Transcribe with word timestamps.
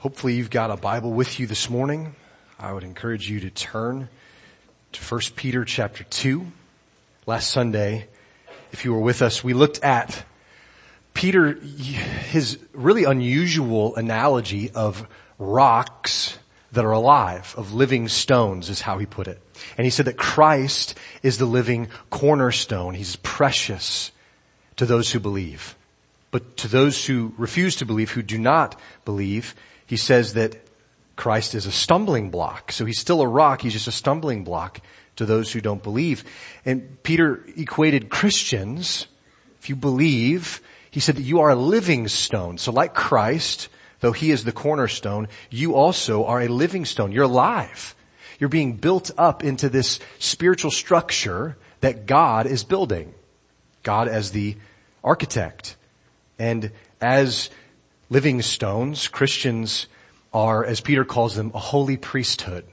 Hopefully 0.00 0.32
you've 0.32 0.48
got 0.48 0.70
a 0.70 0.78
Bible 0.78 1.12
with 1.12 1.38
you 1.38 1.46
this 1.46 1.68
morning. 1.68 2.14
I 2.58 2.72
would 2.72 2.84
encourage 2.84 3.28
you 3.28 3.40
to 3.40 3.50
turn 3.50 4.08
to 4.92 5.00
1 5.02 5.20
Peter 5.36 5.62
chapter 5.66 6.04
2. 6.04 6.46
Last 7.26 7.50
Sunday, 7.50 8.08
if 8.72 8.86
you 8.86 8.94
were 8.94 9.00
with 9.00 9.20
us, 9.20 9.44
we 9.44 9.52
looked 9.52 9.84
at 9.84 10.24
Peter, 11.12 11.52
his 11.52 12.58
really 12.72 13.04
unusual 13.04 13.94
analogy 13.94 14.70
of 14.70 15.06
rocks 15.38 16.38
that 16.72 16.86
are 16.86 16.92
alive, 16.92 17.54
of 17.58 17.74
living 17.74 18.08
stones 18.08 18.70
is 18.70 18.80
how 18.80 18.96
he 18.96 19.04
put 19.04 19.28
it. 19.28 19.38
And 19.76 19.84
he 19.84 19.90
said 19.90 20.06
that 20.06 20.16
Christ 20.16 20.96
is 21.22 21.36
the 21.36 21.44
living 21.44 21.88
cornerstone. 22.08 22.94
He's 22.94 23.16
precious 23.16 24.12
to 24.76 24.86
those 24.86 25.12
who 25.12 25.20
believe. 25.20 25.76
But 26.30 26.56
to 26.58 26.68
those 26.68 27.04
who 27.04 27.34
refuse 27.36 27.76
to 27.76 27.84
believe, 27.84 28.12
who 28.12 28.22
do 28.22 28.38
not 28.38 28.80
believe, 29.04 29.54
he 29.90 29.96
says 29.96 30.34
that 30.34 30.56
Christ 31.16 31.56
is 31.56 31.66
a 31.66 31.72
stumbling 31.72 32.30
block. 32.30 32.70
So 32.70 32.84
he's 32.84 33.00
still 33.00 33.22
a 33.22 33.26
rock, 33.26 33.60
he's 33.60 33.72
just 33.72 33.88
a 33.88 33.92
stumbling 33.92 34.44
block 34.44 34.80
to 35.16 35.26
those 35.26 35.50
who 35.50 35.60
don't 35.60 35.82
believe. 35.82 36.22
And 36.64 37.02
Peter 37.02 37.44
equated 37.56 38.08
Christians, 38.08 39.08
if 39.58 39.68
you 39.68 39.74
believe, 39.74 40.60
he 40.92 41.00
said 41.00 41.16
that 41.16 41.22
you 41.22 41.40
are 41.40 41.50
a 41.50 41.56
living 41.56 42.06
stone. 42.06 42.56
So 42.56 42.70
like 42.70 42.94
Christ, 42.94 43.68
though 43.98 44.12
he 44.12 44.30
is 44.30 44.44
the 44.44 44.52
cornerstone, 44.52 45.26
you 45.50 45.74
also 45.74 46.24
are 46.24 46.40
a 46.40 46.46
living 46.46 46.84
stone. 46.84 47.10
You're 47.10 47.24
alive. 47.24 47.96
You're 48.38 48.48
being 48.48 48.74
built 48.74 49.10
up 49.18 49.42
into 49.42 49.68
this 49.68 49.98
spiritual 50.20 50.70
structure 50.70 51.56
that 51.80 52.06
God 52.06 52.46
is 52.46 52.62
building. 52.62 53.12
God 53.82 54.06
as 54.06 54.30
the 54.30 54.56
architect. 55.02 55.76
And 56.38 56.70
as 57.00 57.50
living 58.10 58.42
stones. 58.42 59.08
Christians 59.08 59.86
are, 60.32 60.64
as 60.64 60.80
Peter 60.80 61.04
calls 61.04 61.36
them, 61.36 61.52
a 61.54 61.58
holy 61.58 61.96
priesthood. 61.96 62.66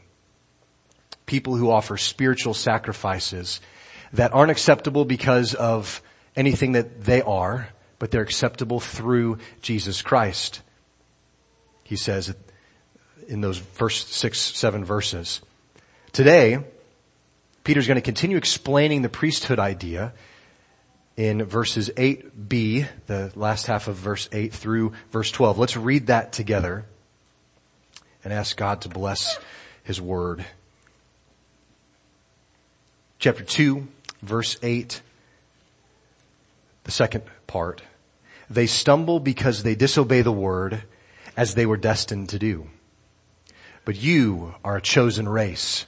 People 1.26 1.56
who 1.56 1.72
offer 1.72 1.96
spiritual 1.96 2.54
sacrifices 2.54 3.62
that 4.14 4.34
aren't 4.34 4.52
acceptable 4.52 5.06
because 5.06 5.54
of 5.54 6.02
anything 6.36 6.74
that 6.74 7.04
they 7.04 7.22
are, 7.22 7.70
but 8.00 8.12
they're 8.12 8.22
acceptable 8.22 8.80
through 8.80 9.38
Jesus 9.62 10.02
Christ. 10.02 10.62
He 11.84 11.96
says 11.96 12.36
in 13.28 13.42
those 13.42 13.58
first 13.58 14.14
six, 14.14 14.40
seven 14.40 14.86
verses. 14.86 15.42
Today, 16.14 16.60
Peter's 17.64 17.88
going 17.88 17.96
to 17.96 18.02
continue 18.02 18.38
explaining 18.38 19.02
the 19.02 19.10
priesthood 19.10 19.60
idea 19.60 20.14
in 21.18 21.44
verses 21.44 21.90
8b, 21.90 22.88
the 23.08 23.32
last 23.36 23.66
half 23.66 23.88
of 23.88 23.96
verse 23.96 24.30
8 24.32 24.54
through 24.54 24.94
verse 25.12 25.32
12. 25.32 25.58
Let's 25.58 25.76
read 25.76 26.08
that 26.08 26.32
together 26.32 26.86
and 28.24 28.32
ask 28.32 28.56
God 28.56 28.82
to 28.82 28.90
bless 28.90 29.40
His 29.84 30.00
Word. 30.00 30.46
Chapter 33.18 33.44
2, 33.44 33.88
verse 34.22 34.58
8, 34.62 35.02
the 36.84 36.92
second 36.92 37.24
part. 37.48 37.82
They 38.48 38.68
stumble 38.68 39.20
because 39.20 39.64
they 39.64 39.74
disobey 39.74 40.22
the 40.22 40.32
Word 40.32 40.84
as 41.36 41.56
they 41.56 41.66
were 41.66 41.78
destined 41.78 42.30
to 42.30 42.40
do. 42.40 42.68
But 43.86 43.96
you 43.96 44.54
are 44.64 44.78
a 44.78 44.82
chosen 44.82 45.28
race 45.28 45.88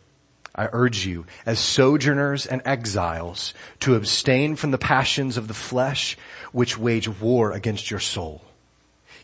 I 0.53 0.67
urge 0.73 1.05
you, 1.05 1.25
as 1.45 1.59
sojourners 1.59 2.45
and 2.45 2.61
exiles, 2.65 3.53
to 3.81 3.95
abstain 3.95 4.55
from 4.55 4.71
the 4.71 4.77
passions 4.77 5.37
of 5.37 5.47
the 5.47 5.53
flesh 5.53 6.17
which 6.51 6.77
wage 6.77 7.07
war 7.07 7.51
against 7.53 7.89
your 7.89 8.01
soul. 8.01 8.43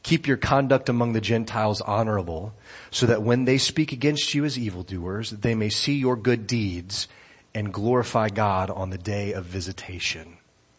Keep 0.03 0.25
your 0.25 0.37
conduct 0.37 0.87
among 0.87 1.13
the 1.13 1.21
Gentiles 1.21 1.81
honorable, 1.81 2.53
so 2.91 3.05
that 3.07 3.23
when 3.23 3.43
they 3.43 3.57
speak 3.57 3.91
against 3.91 4.33
you 4.33 4.45
as 4.45 4.57
evildoers, 4.57 5.31
they 5.31 5.53
may 5.53 5.69
see 5.69 5.95
your 5.95 6.15
good 6.15 6.47
deeds 6.47 7.09
and 7.53 7.73
glorify 7.73 8.29
God 8.29 8.69
on 8.69 8.89
the 8.89 8.97
day 8.97 9.33
of 9.33 9.43
visitation. 9.43 10.37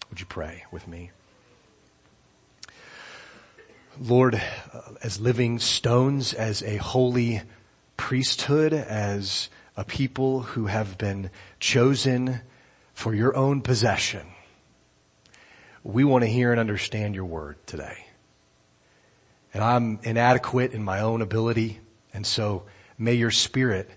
Would 0.09 0.21
you 0.21 0.27
pray 0.27 0.65
with 0.71 0.89
me? 0.89 1.11
Lord, 4.01 4.41
uh, 4.73 4.81
as 5.03 5.21
living 5.21 5.59
stones, 5.59 6.33
as 6.33 6.63
a 6.63 6.77
holy 6.77 7.43
priesthood, 7.97 8.73
as 8.73 9.49
a 9.79 9.85
people 9.85 10.41
who 10.41 10.67
have 10.67 10.99
been 10.99 11.31
chosen 11.61 12.41
for 12.95 13.15
your 13.15 13.37
own 13.37 13.61
possession. 13.63 14.27
We 15.85 16.03
want 16.03 16.25
to 16.25 16.29
hear 16.29 16.51
and 16.51 16.59
understand 16.59 17.15
your 17.15 17.27
word 17.27 17.65
today. 17.65 18.07
And 19.55 19.63
I'm 19.63 20.01
inadequate 20.03 20.73
in 20.73 20.83
my 20.83 21.01
own 21.01 21.23
ability. 21.23 21.79
And 22.13 22.27
so 22.27 22.65
may 22.99 23.15
your 23.15 23.31
spirit 23.31 23.89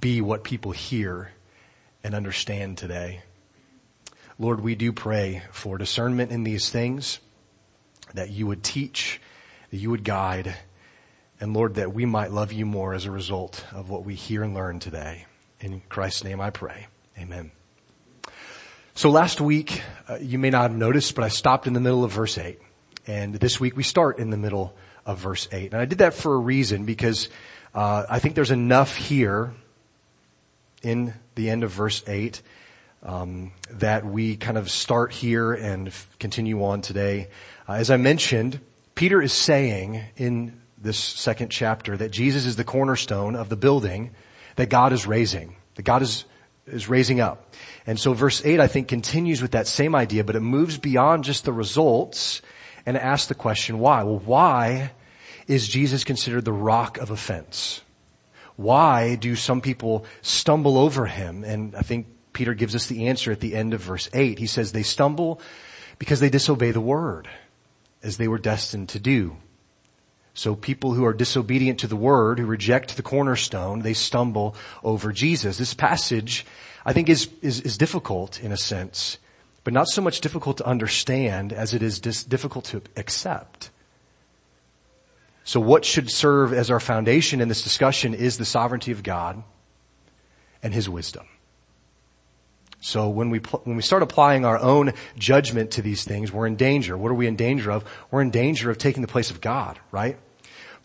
be 0.00 0.20
what 0.20 0.42
people 0.42 0.72
hear 0.72 1.30
and 2.02 2.12
understand 2.12 2.76
today. 2.76 3.20
Lord, 4.36 4.58
we 4.60 4.74
do 4.74 4.92
pray 4.92 5.44
for 5.52 5.78
discernment 5.78 6.32
in 6.32 6.42
these 6.42 6.70
things, 6.70 7.20
that 8.14 8.30
you 8.30 8.48
would 8.48 8.64
teach, 8.64 9.20
that 9.70 9.76
you 9.76 9.90
would 9.90 10.02
guide, 10.02 10.56
and 11.40 11.54
Lord, 11.54 11.74
that 11.74 11.92
we 11.92 12.04
might 12.04 12.32
love 12.32 12.52
you 12.52 12.66
more 12.66 12.94
as 12.94 13.04
a 13.04 13.10
result 13.10 13.64
of 13.72 13.90
what 13.90 14.04
we 14.04 14.14
hear 14.14 14.42
and 14.42 14.54
learn 14.54 14.80
today. 14.80 15.26
In 15.60 15.82
Christ's 15.88 16.24
name 16.24 16.40
I 16.40 16.50
pray. 16.50 16.88
Amen. 17.18 17.52
So 18.94 19.10
last 19.10 19.40
week, 19.40 19.82
uh, 20.08 20.18
you 20.20 20.38
may 20.38 20.50
not 20.50 20.62
have 20.62 20.76
noticed, 20.76 21.14
but 21.14 21.22
I 21.22 21.28
stopped 21.28 21.68
in 21.68 21.72
the 21.72 21.80
middle 21.80 22.02
of 22.02 22.10
verse 22.10 22.36
8. 22.36 22.60
And 23.06 23.34
this 23.34 23.60
week 23.60 23.76
we 23.76 23.84
start 23.84 24.18
in 24.18 24.30
the 24.30 24.36
middle 24.36 24.74
of 25.06 25.18
verse 25.18 25.48
8. 25.52 25.72
And 25.72 25.80
I 25.80 25.84
did 25.84 25.98
that 25.98 26.14
for 26.14 26.34
a 26.34 26.38
reason 26.38 26.84
because 26.84 27.28
uh, 27.74 28.04
I 28.08 28.18
think 28.18 28.34
there's 28.34 28.50
enough 28.50 28.96
here 28.96 29.52
in 30.82 31.14
the 31.36 31.50
end 31.50 31.62
of 31.62 31.70
verse 31.70 32.02
8 32.06 32.42
um, 33.04 33.52
that 33.70 34.04
we 34.04 34.36
kind 34.36 34.58
of 34.58 34.70
start 34.70 35.12
here 35.12 35.52
and 35.52 35.88
f- 35.88 36.08
continue 36.18 36.64
on 36.64 36.82
today. 36.82 37.28
Uh, 37.68 37.74
as 37.74 37.90
I 37.90 37.96
mentioned, 37.96 38.60
Peter 38.96 39.22
is 39.22 39.32
saying 39.32 40.02
in 40.16 40.60
this 40.80 40.98
second 40.98 41.50
chapter 41.50 41.96
that 41.96 42.10
Jesus 42.10 42.46
is 42.46 42.56
the 42.56 42.64
cornerstone 42.64 43.34
of 43.34 43.48
the 43.48 43.56
building 43.56 44.12
that 44.56 44.68
God 44.68 44.92
is 44.92 45.06
raising, 45.06 45.56
that 45.76 45.82
God 45.82 46.02
is, 46.02 46.24
is 46.66 46.88
raising 46.88 47.20
up. 47.20 47.54
And 47.86 47.98
so 47.98 48.12
verse 48.12 48.44
8 48.44 48.60
I 48.60 48.66
think 48.66 48.88
continues 48.88 49.40
with 49.42 49.52
that 49.52 49.66
same 49.66 49.94
idea, 49.94 50.24
but 50.24 50.36
it 50.36 50.40
moves 50.40 50.78
beyond 50.78 51.24
just 51.24 51.44
the 51.44 51.52
results 51.52 52.42
and 52.86 52.96
asks 52.96 53.28
the 53.28 53.34
question 53.34 53.78
why? 53.78 54.02
Well, 54.02 54.18
why 54.18 54.92
is 55.46 55.68
Jesus 55.68 56.04
considered 56.04 56.44
the 56.44 56.52
rock 56.52 56.98
of 56.98 57.10
offense? 57.10 57.82
Why 58.56 59.14
do 59.14 59.36
some 59.36 59.60
people 59.60 60.04
stumble 60.20 60.76
over 60.78 61.06
him? 61.06 61.44
And 61.44 61.76
I 61.76 61.82
think 61.82 62.06
Peter 62.32 62.54
gives 62.54 62.74
us 62.74 62.86
the 62.86 63.06
answer 63.06 63.30
at 63.30 63.40
the 63.40 63.54
end 63.54 63.74
of 63.74 63.80
verse 63.80 64.08
8. 64.12 64.38
He 64.38 64.46
says 64.46 64.72
they 64.72 64.82
stumble 64.82 65.40
because 65.98 66.20
they 66.20 66.30
disobey 66.30 66.72
the 66.72 66.80
word 66.80 67.28
as 68.02 68.16
they 68.16 68.28
were 68.28 68.38
destined 68.38 68.90
to 68.90 69.00
do. 69.00 69.36
So 70.38 70.54
people 70.54 70.94
who 70.94 71.04
are 71.04 71.12
disobedient 71.12 71.80
to 71.80 71.88
the 71.88 71.96
word, 71.96 72.38
who 72.38 72.46
reject 72.46 72.96
the 72.96 73.02
cornerstone, 73.02 73.80
they 73.80 73.92
stumble 73.92 74.54
over 74.84 75.10
Jesus. 75.10 75.58
This 75.58 75.74
passage, 75.74 76.46
I 76.86 76.92
think 76.92 77.08
is, 77.08 77.28
is, 77.42 77.60
is 77.62 77.76
difficult 77.76 78.40
in 78.40 78.52
a 78.52 78.56
sense, 78.56 79.18
but 79.64 79.72
not 79.72 79.88
so 79.88 80.00
much 80.00 80.20
difficult 80.20 80.58
to 80.58 80.64
understand 80.64 81.52
as 81.52 81.74
it 81.74 81.82
is 81.82 81.98
dis- 81.98 82.22
difficult 82.22 82.66
to 82.66 82.82
accept. 82.96 83.70
So 85.42 85.58
what 85.58 85.84
should 85.84 86.08
serve 86.08 86.52
as 86.52 86.70
our 86.70 86.78
foundation 86.78 87.40
in 87.40 87.48
this 87.48 87.62
discussion 87.62 88.14
is 88.14 88.38
the 88.38 88.44
sovereignty 88.44 88.92
of 88.92 89.02
God 89.02 89.42
and 90.62 90.72
His 90.72 90.88
wisdom. 90.88 91.26
So 92.80 93.08
when 93.08 93.30
we, 93.30 93.40
when 93.64 93.74
we 93.74 93.82
start 93.82 94.04
applying 94.04 94.44
our 94.44 94.60
own 94.60 94.92
judgment 95.18 95.72
to 95.72 95.82
these 95.82 96.04
things, 96.04 96.32
we're 96.32 96.46
in 96.46 96.54
danger. 96.54 96.96
What 96.96 97.10
are 97.10 97.16
we 97.16 97.26
in 97.26 97.34
danger 97.34 97.72
of? 97.72 97.84
We're 98.12 98.22
in 98.22 98.30
danger 98.30 98.70
of 98.70 98.78
taking 98.78 99.02
the 99.02 99.08
place 99.08 99.32
of 99.32 99.40
God, 99.40 99.80
right? 99.90 100.16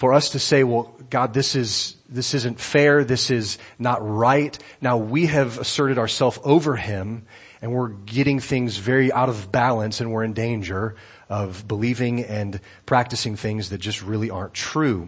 For 0.04 0.14
us 0.14 0.32
to 0.32 0.40
say, 0.40 0.66
well, 0.66 0.94
God, 1.10 1.34
this 1.34 1.56
is, 1.56 1.96
this 2.10 2.34
isn't 2.34 2.60
fair. 2.60 3.06
This 3.06 3.32
is 3.32 3.58
not 3.80 4.06
right. 4.06 4.60
Now 4.82 4.98
we 4.98 5.28
have 5.28 5.58
asserted 5.60 5.98
ourselves 5.98 6.38
over 6.44 6.76
him 6.76 7.26
and 7.62 7.72
we're 7.72 7.88
getting 7.88 8.42
things 8.42 8.76
very 8.76 9.14
out 9.14 9.30
of 9.30 9.50
balance 9.50 10.02
and 10.02 10.12
we're 10.12 10.26
in 10.26 10.34
danger 10.34 10.98
of 11.30 11.66
believing 11.70 12.22
and 12.26 12.60
practicing 12.86 13.38
things 13.38 13.70
that 13.70 13.78
just 13.78 14.04
really 14.04 14.30
aren't 14.30 14.54
true. 14.54 15.08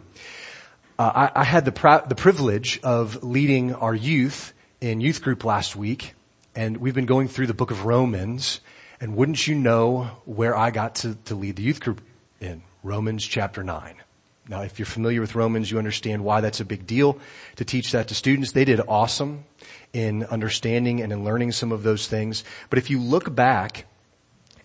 Uh, 0.97 1.29
I, 1.35 1.41
I, 1.41 1.43
had 1.43 1.65
the, 1.65 2.03
the 2.07 2.15
privilege 2.15 2.79
of 2.81 3.21
leading 3.21 3.75
our 3.75 3.93
youth 3.93 4.53
in 4.79 5.01
youth 5.01 5.21
group 5.21 5.43
last 5.43 5.75
week 5.75 6.13
and 6.55 6.77
we've 6.77 6.95
been 6.95 7.05
going 7.05 7.27
through 7.27 7.47
the 7.47 7.53
book 7.53 7.71
of 7.71 7.83
Romans, 7.83 8.61
and 9.01 9.17
wouldn't 9.17 9.45
you 9.45 9.55
know 9.55 10.09
where 10.23 10.55
I 10.55 10.71
got 10.71 10.95
to, 10.95 11.15
to 11.25 11.35
lead 11.35 11.57
the 11.57 11.63
youth 11.63 11.81
group 11.81 11.99
in? 12.39 12.63
Romans 12.81 13.25
chapter 13.25 13.61
9. 13.61 14.04
Now, 14.47 14.61
if 14.61 14.77
you're 14.77 14.85
familiar 14.85 15.21
with 15.21 15.33
Romans, 15.33 15.71
you 15.71 15.79
understand 15.79 16.23
why 16.23 16.41
that's 16.41 16.59
a 16.59 16.65
big 16.65 16.85
deal 16.85 17.17
to 17.55 17.65
teach 17.65 17.91
that 17.93 18.07
to 18.09 18.15
students. 18.15 18.51
They 18.51 18.65
did 18.65 18.79
awesome 18.87 19.45
in 19.91 20.23
understanding 20.25 21.01
and 21.01 21.11
in 21.11 21.23
learning 21.23 21.51
some 21.51 21.71
of 21.71 21.81
those 21.81 22.07
things. 22.07 22.43
But 22.69 22.77
if 22.77 22.89
you 22.89 22.99
look 23.01 23.33
back 23.33 23.85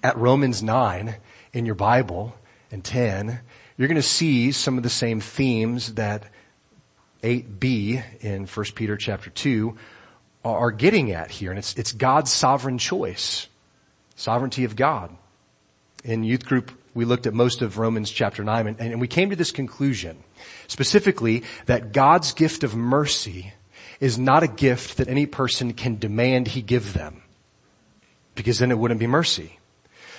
at 0.02 0.16
Romans 0.18 0.62
9 0.62 1.16
in 1.54 1.66
your 1.66 1.74
Bible 1.74 2.34
and 2.70 2.84
10, 2.84 3.40
you're 3.76 3.88
going 3.88 3.96
to 3.96 4.02
see 4.02 4.52
some 4.52 4.76
of 4.76 4.82
the 4.82 4.90
same 4.90 5.20
themes 5.20 5.94
that 5.94 6.24
8b 7.22 8.02
in 8.20 8.46
1 8.46 8.66
Peter 8.74 8.96
chapter 8.98 9.30
2 9.30 9.76
are 10.44 10.70
getting 10.70 11.10
at 11.12 11.30
here. 11.30 11.50
And 11.50 11.58
it's, 11.58 11.74
it's 11.74 11.92
God's 11.92 12.30
sovereign 12.30 12.78
choice. 12.78 13.46
Sovereignty 14.16 14.64
of 14.64 14.76
God. 14.76 15.16
In 16.04 16.24
youth 16.24 16.44
group, 16.44 16.72
we 16.94 17.04
looked 17.04 17.26
at 17.26 17.34
most 17.34 17.62
of 17.62 17.78
Romans 17.78 18.10
chapter 18.10 18.42
9 18.42 18.66
and, 18.66 18.80
and 18.80 19.00
we 19.00 19.08
came 19.08 19.30
to 19.30 19.36
this 19.36 19.52
conclusion, 19.52 20.22
specifically 20.66 21.44
that 21.66 21.92
God's 21.92 22.32
gift 22.32 22.64
of 22.64 22.74
mercy 22.74 23.52
is 24.00 24.18
not 24.18 24.42
a 24.42 24.48
gift 24.48 24.96
that 24.96 25.08
any 25.08 25.26
person 25.26 25.72
can 25.72 25.98
demand 25.98 26.48
he 26.48 26.62
give 26.62 26.94
them. 26.94 27.22
Because 28.34 28.58
then 28.58 28.70
it 28.70 28.78
wouldn't 28.78 29.00
be 29.00 29.06
mercy. 29.06 29.58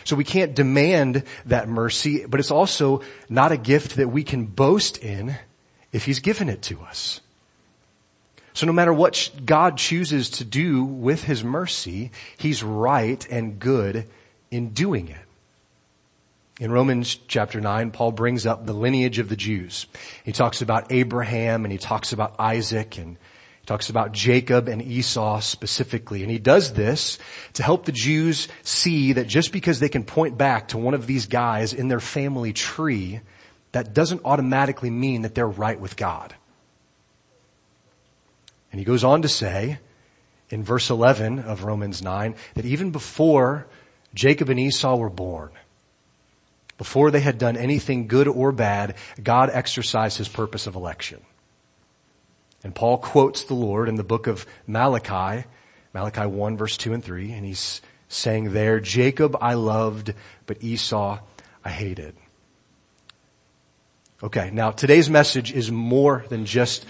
So 0.04 0.16
we 0.16 0.24
can't 0.24 0.56
demand 0.56 1.24
that 1.46 1.68
mercy, 1.68 2.26
but 2.26 2.40
it's 2.40 2.52
also 2.52 3.02
not 3.30 3.52
a 3.52 3.58
gift 3.58 3.98
that 3.98 4.10
we 4.10 4.24
can 4.24 4.46
boast 4.46 4.98
in 4.98 5.36
if 5.92 6.06
he's 6.06 6.20
given 6.20 6.50
it 6.50 6.62
to 6.64 6.82
us. 6.82 7.22
So 8.54 8.66
no 8.66 8.74
matter 8.74 8.94
what 8.94 9.32
God 9.46 9.78
chooses 9.78 10.30
to 10.32 10.46
do 10.46 10.84
with 10.84 11.24
his 11.24 11.44
mercy, 11.44 12.12
he's 12.38 12.64
right 12.64 13.26
and 13.30 13.60
good 13.60 14.08
in 14.50 14.70
doing 14.70 15.08
it. 15.08 15.31
In 16.60 16.72
Romans 16.72 17.18
chapter 17.28 17.60
9, 17.62 17.92
Paul 17.92 18.12
brings 18.12 18.46
up 18.46 18.66
the 18.66 18.74
lineage 18.74 19.20
of 19.20 19.30
the 19.30 19.36
Jews. 19.36 19.88
He 20.24 20.32
talks 20.32 20.62
about 20.62 20.92
Abraham 20.92 21.66
and 21.66 21.72
he 21.72 21.78
talks 21.78 22.14
about 22.14 22.40
Isaac 22.40 22.98
and 22.98 23.18
he 23.62 23.66
talks 23.66 23.90
about 23.90 24.12
Jacob 24.12 24.68
and 24.68 24.82
Esau 24.82 25.40
specifically. 25.40 26.22
And 26.22 26.32
he 26.32 26.40
does 26.40 26.74
this 26.74 27.18
to 27.54 27.64
help 27.64 27.86
the 27.86 27.92
Jews 27.92 28.48
see 28.64 29.14
that 29.14 29.28
just 29.28 29.52
because 29.52 29.80
they 29.80 29.90
can 29.90 30.04
point 30.04 30.38
back 30.38 30.70
to 30.70 30.78
one 30.78 30.94
of 30.94 31.08
these 31.08 31.26
guys 31.28 31.74
in 31.74 31.88
their 31.88 32.00
family 32.00 32.54
tree, 32.54 33.22
that 33.72 33.94
doesn't 33.94 34.22
automatically 34.26 34.90
mean 34.90 35.22
that 35.22 35.34
they're 35.34 35.48
right 35.48 35.80
with 35.80 35.96
God. 35.96 36.36
And 38.72 38.80
he 38.80 38.86
goes 38.86 39.04
on 39.04 39.22
to 39.24 39.28
say 39.28 39.80
in 40.50 40.64
verse 40.64 40.90
11 40.90 41.40
of 41.40 41.64
Romans 41.64 42.02
9 42.02 42.36
that 42.56 42.66
even 42.66 42.92
before 42.92 43.68
Jacob 44.14 44.50
and 44.50 44.60
Esau 44.60 44.96
were 44.96 45.10
born, 45.10 45.52
before 46.82 47.12
they 47.12 47.20
had 47.20 47.38
done 47.38 47.58
anything 47.58 48.08
good 48.08 48.28
or 48.28 48.52
bad, 48.52 48.96
God 49.22 49.52
exercised 49.54 50.18
his 50.18 50.28
purpose 50.28 50.66
of 50.66 50.74
election. 50.74 51.22
And 52.64 52.74
Paul 52.74 52.98
quotes 52.98 53.44
the 53.44 53.54
Lord 53.54 53.88
in 53.88 53.98
the 53.98 54.04
book 54.04 54.26
of 54.26 54.48
Malachi, 54.66 55.46
Malachi 55.94 56.26
1 56.26 56.58
verse 56.58 56.78
2 56.78 56.94
and 56.94 57.04
3, 57.04 57.34
and 57.34 57.46
he's 57.46 57.84
saying 58.08 58.54
there, 58.54 58.80
Jacob 58.80 59.38
I 59.40 59.54
loved, 59.54 60.16
but 60.48 60.64
Esau 60.64 61.20
I 61.64 61.70
hated. 61.70 62.16
Okay, 64.24 64.50
now 64.52 64.72
today's 64.72 65.08
message 65.08 65.52
is 65.54 65.72
more 65.72 66.26
than 66.30 66.48
just 66.48 66.88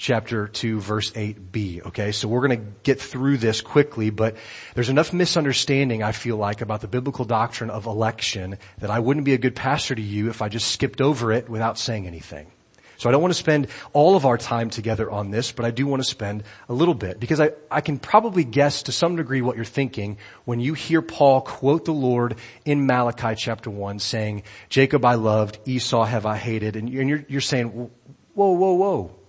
chapter 0.00 0.48
2 0.48 0.80
verse 0.80 1.10
8b, 1.12 1.86
okay? 1.88 2.10
So 2.10 2.26
we're 2.26 2.40
gonna 2.40 2.56
get 2.56 2.98
through 2.98 3.36
this 3.36 3.60
quickly, 3.60 4.08
but 4.08 4.34
there's 4.74 4.88
enough 4.88 5.12
misunderstanding 5.12 6.02
I 6.02 6.12
feel 6.12 6.38
like 6.38 6.62
about 6.62 6.80
the 6.80 6.88
biblical 6.88 7.26
doctrine 7.26 7.68
of 7.68 7.84
election 7.84 8.58
that 8.78 8.90
I 8.90 8.98
wouldn't 8.98 9.26
be 9.26 9.34
a 9.34 9.38
good 9.38 9.54
pastor 9.54 9.94
to 9.94 10.02
you 10.02 10.30
if 10.30 10.40
I 10.40 10.48
just 10.48 10.72
skipped 10.72 11.02
over 11.02 11.32
it 11.32 11.50
without 11.50 11.78
saying 11.78 12.06
anything. 12.06 12.50
So 12.96 13.08
I 13.08 13.12
don't 13.12 13.20
want 13.20 13.32
to 13.32 13.38
spend 13.38 13.68
all 13.92 14.16
of 14.16 14.24
our 14.24 14.38
time 14.38 14.70
together 14.70 15.10
on 15.10 15.30
this, 15.30 15.52
but 15.52 15.66
I 15.66 15.70
do 15.70 15.86
want 15.86 16.02
to 16.02 16.08
spend 16.08 16.44
a 16.68 16.74
little 16.74 16.94
bit 16.94 17.20
because 17.20 17.40
I, 17.40 17.52
I 17.70 17.82
can 17.82 17.98
probably 17.98 18.44
guess 18.44 18.84
to 18.84 18.92
some 18.92 19.16
degree 19.16 19.42
what 19.42 19.56
you're 19.56 19.64
thinking 19.66 20.16
when 20.44 20.60
you 20.60 20.72
hear 20.72 21.02
Paul 21.02 21.42
quote 21.42 21.84
the 21.84 21.92
Lord 21.92 22.36
in 22.64 22.86
Malachi 22.86 23.34
chapter 23.36 23.70
1 23.70 23.98
saying, 23.98 24.44
Jacob 24.70 25.04
I 25.04 25.14
loved, 25.14 25.58
Esau 25.66 26.04
have 26.04 26.24
I 26.24 26.36
hated. 26.36 26.76
And 26.76 26.88
you're, 26.88 27.24
you're 27.28 27.40
saying, 27.40 27.90
whoa, 28.34 28.52
whoa, 28.52 28.72
whoa. 28.72 29.19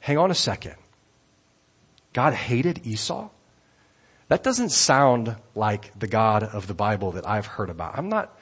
Hang 0.00 0.18
on 0.18 0.30
a 0.30 0.34
second. 0.34 0.74
God 2.12 2.34
hated 2.34 2.86
Esau? 2.86 3.28
That 4.28 4.42
doesn't 4.42 4.70
sound 4.70 5.36
like 5.54 5.98
the 5.98 6.06
God 6.06 6.42
of 6.42 6.66
the 6.66 6.74
Bible 6.74 7.12
that 7.12 7.28
I've 7.28 7.46
heard 7.46 7.70
about. 7.70 7.98
I'm 7.98 8.08
not 8.08 8.36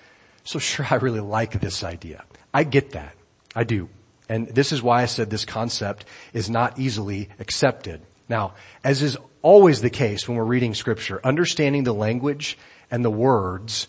so 0.45 0.59
sure 0.59 0.87
I 0.89 0.97
really 0.97 1.21
like 1.21 1.61
this 1.61 1.85
idea. 1.85 2.25
I 2.53 2.65
get 2.65 2.91
that. 2.91 3.15
I 3.55 3.65
do. 3.65 3.89
And 4.29 4.49
this 4.49 4.73
is 4.73 4.83
why 4.83 5.03
I 5.03 5.07
said 5.07 5.31
this 5.31 5.45
concept 5.45 6.05
is 6.33 6.51
not 6.51 6.79
easily 6.79 7.31
accepted. 7.39 8.03
Now, 8.29 8.55
as 8.85 9.03
is 9.03 9.17
always 9.43 9.81
the 9.81 9.91
case 9.91 10.29
when 10.29 10.37
we're 10.37 10.45
reading 10.45 10.75
scripture, 10.75 11.21
understanding 11.25 11.85
the 11.85 11.95
language 11.95 12.59
and 12.91 13.05
the 13.05 13.11
words, 13.11 13.89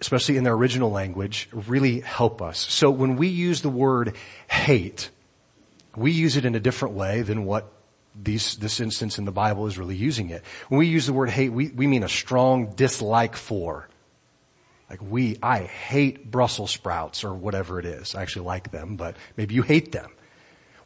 especially 0.00 0.36
in 0.36 0.44
their 0.44 0.54
original 0.54 0.90
language, 0.90 1.48
really 1.52 2.00
help 2.00 2.42
us. 2.42 2.58
So 2.58 2.90
when 2.90 3.16
we 3.16 3.28
use 3.28 3.62
the 3.62 3.70
word 3.70 4.14
hate, 4.48 5.10
we 5.96 6.12
use 6.12 6.36
it 6.36 6.44
in 6.44 6.54
a 6.54 6.60
different 6.60 6.94
way 6.94 7.22
than 7.22 7.44
what 7.44 7.72
these, 8.20 8.56
this 8.56 8.80
instance 8.80 9.18
in 9.18 9.24
the 9.24 9.32
Bible 9.32 9.66
is 9.66 9.78
really 9.78 9.96
using 9.96 10.30
it. 10.30 10.42
When 10.68 10.78
we 10.78 10.86
use 10.86 11.06
the 11.06 11.12
word 11.12 11.30
hate, 11.30 11.50
we, 11.50 11.68
we 11.68 11.86
mean 11.86 12.02
a 12.02 12.08
strong 12.08 12.74
dislike 12.74 13.36
for, 13.36 13.88
like 14.88 15.00
we, 15.02 15.38
I 15.42 15.60
hate 15.60 16.30
Brussels 16.30 16.70
sprouts 16.70 17.24
or 17.24 17.34
whatever 17.34 17.78
it 17.78 17.86
is. 17.86 18.14
I 18.14 18.22
actually 18.22 18.46
like 18.46 18.70
them, 18.70 18.96
but 18.96 19.16
maybe 19.36 19.54
you 19.54 19.62
hate 19.62 19.92
them. 19.92 20.12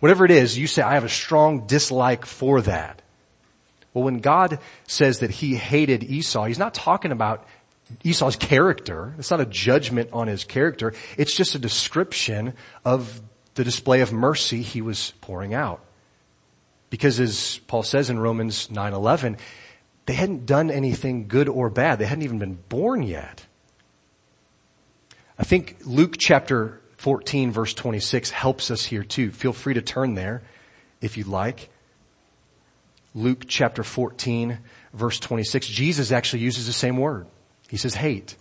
Whatever 0.00 0.24
it 0.24 0.30
is, 0.30 0.56
you 0.56 0.66
say, 0.66 0.82
I 0.82 0.94
have 0.94 1.04
a 1.04 1.10
strong 1.10 1.66
dislike 1.66 2.24
for 2.24 2.62
that. 2.62 3.02
Well, 3.92 4.04
when 4.04 4.20
God 4.20 4.58
says 4.86 5.18
that 5.18 5.30
he 5.30 5.54
hated 5.54 6.02
Esau, 6.04 6.44
he's 6.44 6.58
not 6.58 6.74
talking 6.74 7.12
about 7.12 7.46
Esau's 8.04 8.36
character. 8.36 9.14
It's 9.18 9.30
not 9.30 9.40
a 9.40 9.46
judgment 9.46 10.10
on 10.12 10.28
his 10.28 10.44
character. 10.44 10.94
It's 11.18 11.34
just 11.34 11.54
a 11.54 11.58
description 11.58 12.54
of 12.84 13.20
the 13.60 13.64
display 13.64 14.00
of 14.00 14.10
mercy 14.10 14.62
he 14.62 14.80
was 14.80 15.12
pouring 15.20 15.52
out. 15.52 15.84
Because 16.88 17.20
as 17.20 17.60
Paul 17.66 17.82
says 17.82 18.08
in 18.08 18.18
Romans 18.18 18.68
9:11, 18.68 19.36
they 20.06 20.14
hadn't 20.14 20.46
done 20.46 20.70
anything 20.70 21.28
good 21.28 21.46
or 21.46 21.68
bad. 21.68 21.98
They 21.98 22.06
hadn't 22.06 22.24
even 22.24 22.38
been 22.38 22.58
born 22.70 23.02
yet. 23.02 23.44
I 25.38 25.42
think 25.42 25.76
Luke 25.84 26.16
chapter 26.16 26.80
14 26.96 27.52
verse 27.52 27.74
26 27.74 28.30
helps 28.30 28.70
us 28.70 28.82
here 28.82 29.04
too. 29.04 29.30
Feel 29.30 29.52
free 29.52 29.74
to 29.74 29.82
turn 29.82 30.14
there 30.14 30.40
if 31.02 31.18
you'd 31.18 31.26
like. 31.26 31.68
Luke 33.14 33.44
chapter 33.46 33.82
14 33.82 34.58
verse 34.94 35.20
26. 35.20 35.66
Jesus 35.66 36.12
actually 36.12 36.40
uses 36.40 36.66
the 36.66 36.72
same 36.72 36.96
word. 36.96 37.26
He 37.68 37.76
says 37.76 37.94
hate. 37.94 38.36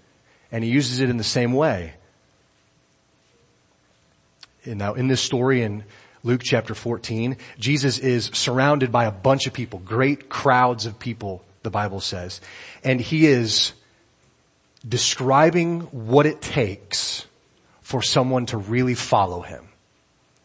And 0.50 0.64
he 0.64 0.70
uses 0.70 1.02
it 1.02 1.10
in 1.10 1.18
the 1.18 1.26
same 1.26 1.52
way. 1.52 1.96
Now 4.78 4.94
in 4.94 5.08
this 5.08 5.22
story 5.22 5.64
in 5.64 5.84
Luke 6.24 6.42
chapter 6.44 6.76
14, 6.76 7.38
Jesus 7.58 7.98
is 7.98 8.30
surrounded 8.34 8.92
by 8.92 9.06
a 9.06 9.12
bunch 9.12 9.48
of 9.48 9.54
people, 9.54 9.80
great 9.80 10.30
crowds 10.30 10.86
of 10.86 11.00
people, 11.00 11.44
the 11.64 11.70
Bible 11.70 12.02
says. 12.02 12.42
And 12.84 13.00
he 13.00 13.26
is 13.26 13.74
describing 14.88 15.82
what 15.92 16.26
it 16.26 16.42
takes 16.42 17.26
for 17.82 18.02
someone 18.02 18.46
to 18.48 18.58
really 18.58 18.96
follow 18.96 19.42
him. 19.42 19.68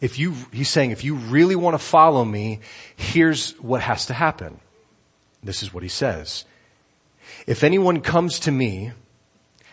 If 0.00 0.18
you, 0.18 0.34
he's 0.52 0.68
saying, 0.68 0.90
if 0.90 1.04
you 1.04 1.14
really 1.14 1.56
want 1.56 1.74
to 1.74 1.84
follow 1.84 2.24
me, 2.24 2.60
here's 2.96 3.52
what 3.60 3.80
has 3.80 4.06
to 4.06 4.14
happen. 4.14 4.60
This 5.42 5.62
is 5.62 5.72
what 5.72 5.82
he 5.82 5.88
says. 5.88 6.44
If 7.46 7.64
anyone 7.64 8.00
comes 8.00 8.40
to 8.40 8.50
me 8.50 8.92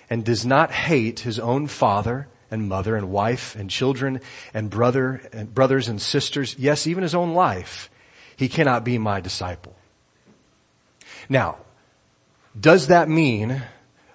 and 0.09 0.25
does 0.25 0.45
not 0.45 0.71
hate 0.71 1.21
his 1.21 1.39
own 1.39 1.67
father 1.67 2.27
and 2.51 2.69
mother 2.69 2.95
and 2.95 3.09
wife 3.09 3.55
and 3.55 3.69
children 3.69 4.21
and 4.53 4.69
brother 4.69 5.21
and 5.33 5.53
brothers 5.53 5.87
and 5.87 6.01
sisters, 6.01 6.55
yes, 6.59 6.85
even 6.85 7.03
his 7.03 7.15
own 7.15 7.33
life, 7.33 7.89
he 8.35 8.49
cannot 8.49 8.83
be 8.83 8.97
my 8.97 9.21
disciple. 9.21 9.75
Now, 11.29 11.57
does 12.59 12.87
that 12.87 13.09
mean 13.09 13.63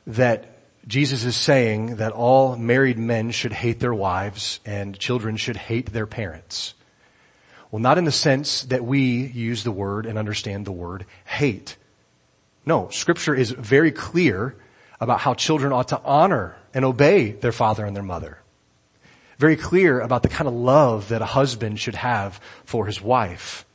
that 0.07 0.57
Jesus 0.87 1.25
is 1.25 1.37
saying 1.37 1.97
that 1.97 2.13
all 2.13 2.57
married 2.57 2.99
men 2.99 3.33
should 3.33 3.53
hate 3.53 3.81
their 3.81 3.95
wives 3.95 4.61
and 4.65 4.97
children 4.97 5.37
should 5.37 5.57
hate 5.57 5.93
their 5.93 6.07
parents. 6.07 6.75
Well, 7.71 7.83
not 7.83 7.99
in 7.99 8.05
the 8.05 8.13
sense 8.13 8.63
that 8.65 8.85
we 8.85 9.27
use 9.27 9.65
the 9.65 9.73
word 9.73 10.07
and 10.07 10.17
understand 10.17 10.65
the 10.65 10.73
word 10.73 11.05
hate. 11.25 11.77
No, 12.65 12.89
scripture 12.91 13.35
is 13.35 13.51
very 13.51 13.91
clear 13.91 14.57
about 15.01 15.21
how 15.21 15.35
children 15.35 15.73
ought 15.73 15.89
to 15.89 16.01
honor 16.03 16.57
and 16.73 16.85
obey 16.85 17.33
their 17.33 17.53
father 17.53 17.85
and 17.85 17.95
their 17.95 18.03
mother. 18.03 18.39
Very 19.39 19.57
clear 19.57 20.01
about 20.01 20.23
the 20.23 20.29
kind 20.29 20.49
of 20.49 20.55
love 20.55 21.11
that 21.11 21.23
a 21.23 21.27
husband 21.27 21.79
should 21.79 21.95
have 21.95 22.41
for 22.65 22.87
his 22.87 23.01
wife. 23.01 23.67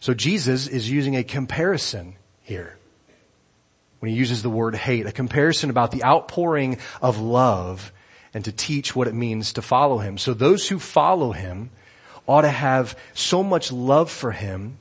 So 0.00 0.14
Jesus 0.14 0.66
is 0.66 0.90
using 0.90 1.16
a 1.16 1.24
comparison 1.24 2.14
here 2.42 2.76
when 4.00 4.10
he 4.10 4.16
uses 4.16 4.42
the 4.42 4.50
word 4.50 4.74
hate, 4.74 5.06
a 5.06 5.12
comparison 5.12 5.70
about 5.70 5.90
the 5.90 6.04
outpouring 6.04 6.78
of 7.02 7.18
love 7.18 7.92
and 8.34 8.44
to 8.44 8.52
teach 8.52 8.94
what 8.94 9.08
it 9.08 9.14
means 9.14 9.54
to 9.54 9.62
follow 9.62 9.98
him. 9.98 10.18
So 10.18 10.34
those 10.34 10.68
who 10.68 10.78
follow 10.78 11.32
him 11.32 11.70
ought 12.26 12.42
to 12.42 12.50
have 12.50 12.96
so 13.14 13.42
much 13.42 13.72
love 13.72 14.10
for 14.10 14.32
him 14.32 14.78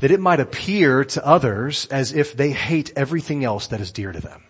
that 0.00 0.10
it 0.10 0.20
might 0.20 0.40
appear 0.40 1.04
to 1.04 1.26
others 1.26 1.86
as 1.86 2.12
if 2.12 2.36
they 2.36 2.50
hate 2.50 2.92
everything 2.96 3.44
else 3.44 3.68
that 3.68 3.80
is 3.80 3.92
dear 3.92 4.12
to 4.12 4.20
them. 4.20 4.42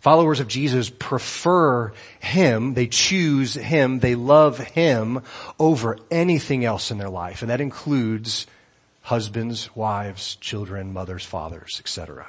Followers 0.00 0.38
of 0.38 0.46
Jesus 0.46 0.88
prefer 0.88 1.92
Him, 2.20 2.74
they 2.74 2.86
choose 2.86 3.54
Him, 3.54 3.98
they 3.98 4.14
love 4.14 4.58
Him 4.58 5.22
over 5.58 5.98
anything 6.12 6.64
else 6.64 6.92
in 6.92 6.98
their 6.98 7.10
life. 7.10 7.42
And 7.42 7.50
that 7.50 7.60
includes 7.60 8.46
husbands, 9.02 9.74
wives, 9.74 10.36
children, 10.36 10.92
mothers, 10.92 11.24
fathers, 11.24 11.78
etc. 11.80 12.28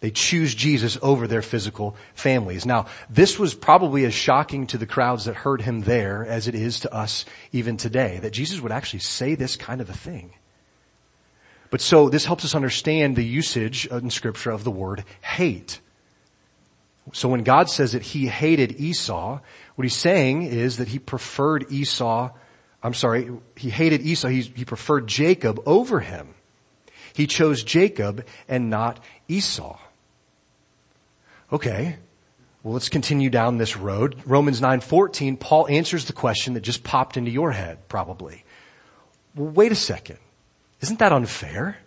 They 0.00 0.10
choose 0.12 0.54
Jesus 0.54 0.96
over 1.02 1.26
their 1.26 1.42
physical 1.42 1.96
families. 2.14 2.64
Now, 2.64 2.86
this 3.10 3.38
was 3.38 3.54
probably 3.54 4.04
as 4.04 4.14
shocking 4.14 4.68
to 4.68 4.78
the 4.78 4.86
crowds 4.86 5.24
that 5.24 5.34
heard 5.34 5.60
him 5.62 5.80
there 5.80 6.24
as 6.24 6.46
it 6.46 6.54
is 6.54 6.80
to 6.80 6.94
us 6.94 7.24
even 7.50 7.76
today, 7.76 8.18
that 8.22 8.32
Jesus 8.32 8.60
would 8.60 8.70
actually 8.70 9.00
say 9.00 9.34
this 9.34 9.56
kind 9.56 9.80
of 9.80 9.90
a 9.90 9.94
thing. 9.94 10.34
But 11.70 11.80
so 11.80 12.08
this 12.08 12.24
helps 12.24 12.44
us 12.44 12.54
understand 12.54 13.16
the 13.16 13.24
usage 13.24 13.86
in 13.86 14.10
scripture 14.10 14.52
of 14.52 14.62
the 14.62 14.70
word 14.70 15.04
hate. 15.20 15.80
So 17.12 17.28
when 17.28 17.42
God 17.42 17.68
says 17.68 17.92
that 17.92 18.02
he 18.02 18.26
hated 18.26 18.80
Esau, 18.80 19.40
what 19.74 19.82
he's 19.82 19.96
saying 19.96 20.42
is 20.42 20.76
that 20.76 20.88
he 20.88 20.98
preferred 20.98 21.70
Esau, 21.72 22.30
I'm 22.82 22.94
sorry, 22.94 23.30
he 23.56 23.70
hated 23.70 24.02
Esau, 24.02 24.28
he, 24.28 24.42
he 24.42 24.64
preferred 24.64 25.06
Jacob 25.08 25.60
over 25.66 26.00
him. 26.00 26.34
He 27.14 27.26
chose 27.26 27.64
Jacob 27.64 28.24
and 28.48 28.70
not 28.70 29.02
Esau. 29.26 29.78
Okay. 31.52 31.96
Well, 32.62 32.74
let's 32.74 32.88
continue 32.88 33.30
down 33.30 33.58
this 33.58 33.76
road. 33.76 34.16
Romans 34.26 34.60
9:14, 34.60 35.38
Paul 35.38 35.68
answers 35.68 36.04
the 36.04 36.12
question 36.12 36.54
that 36.54 36.60
just 36.60 36.84
popped 36.84 37.16
into 37.16 37.30
your 37.30 37.52
head 37.52 37.88
probably. 37.88 38.44
Well, 39.34 39.50
wait 39.50 39.72
a 39.72 39.76
second. 39.76 40.18
Isn't 40.80 40.98
that 40.98 41.12
unfair? 41.12 41.78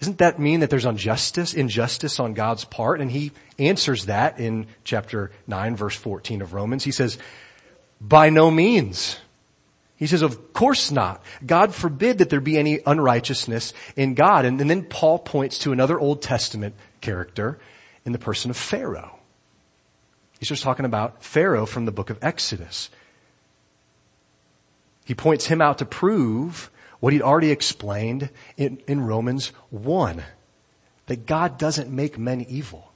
Doesn't 0.00 0.18
that 0.18 0.38
mean 0.38 0.60
that 0.60 0.68
there's 0.68 0.84
injustice, 0.84 1.54
injustice 1.54 2.20
on 2.20 2.34
God's 2.34 2.64
part? 2.64 3.00
And 3.00 3.10
he 3.10 3.32
answers 3.58 4.06
that 4.06 4.38
in 4.38 4.66
chapter 4.84 5.30
9 5.46 5.76
verse 5.76 5.96
14 5.96 6.42
of 6.42 6.52
Romans. 6.52 6.84
He 6.84 6.92
says, 6.92 7.16
by 8.00 8.28
no 8.28 8.50
means. 8.50 9.18
He 9.96 10.06
says, 10.06 10.20
of 10.20 10.52
course 10.52 10.90
not. 10.90 11.22
God 11.44 11.74
forbid 11.74 12.18
that 12.18 12.28
there 12.28 12.40
be 12.40 12.58
any 12.58 12.80
unrighteousness 12.84 13.72
in 13.96 14.12
God. 14.12 14.44
And, 14.44 14.60
and 14.60 14.68
then 14.68 14.84
Paul 14.84 15.18
points 15.18 15.60
to 15.60 15.72
another 15.72 15.98
Old 15.98 16.20
Testament 16.20 16.74
character 17.00 17.58
in 18.06 18.12
the 18.12 18.18
person 18.18 18.50
of 18.50 18.56
Pharaoh. 18.56 19.18
He's 20.38 20.48
just 20.48 20.62
talking 20.62 20.86
about 20.86 21.22
Pharaoh 21.22 21.66
from 21.66 21.84
the 21.84 21.92
book 21.92 22.08
of 22.08 22.18
Exodus. 22.22 22.88
He 25.04 25.14
points 25.14 25.46
him 25.46 25.60
out 25.60 25.78
to 25.78 25.84
prove 25.84 26.70
what 27.00 27.12
he'd 27.12 27.22
already 27.22 27.50
explained 27.50 28.30
in, 28.56 28.78
in 28.86 29.00
Romans 29.02 29.52
1. 29.70 30.22
That 31.06 31.26
God 31.26 31.58
doesn't 31.58 31.90
make 31.90 32.18
men 32.18 32.40
evil. 32.48 32.92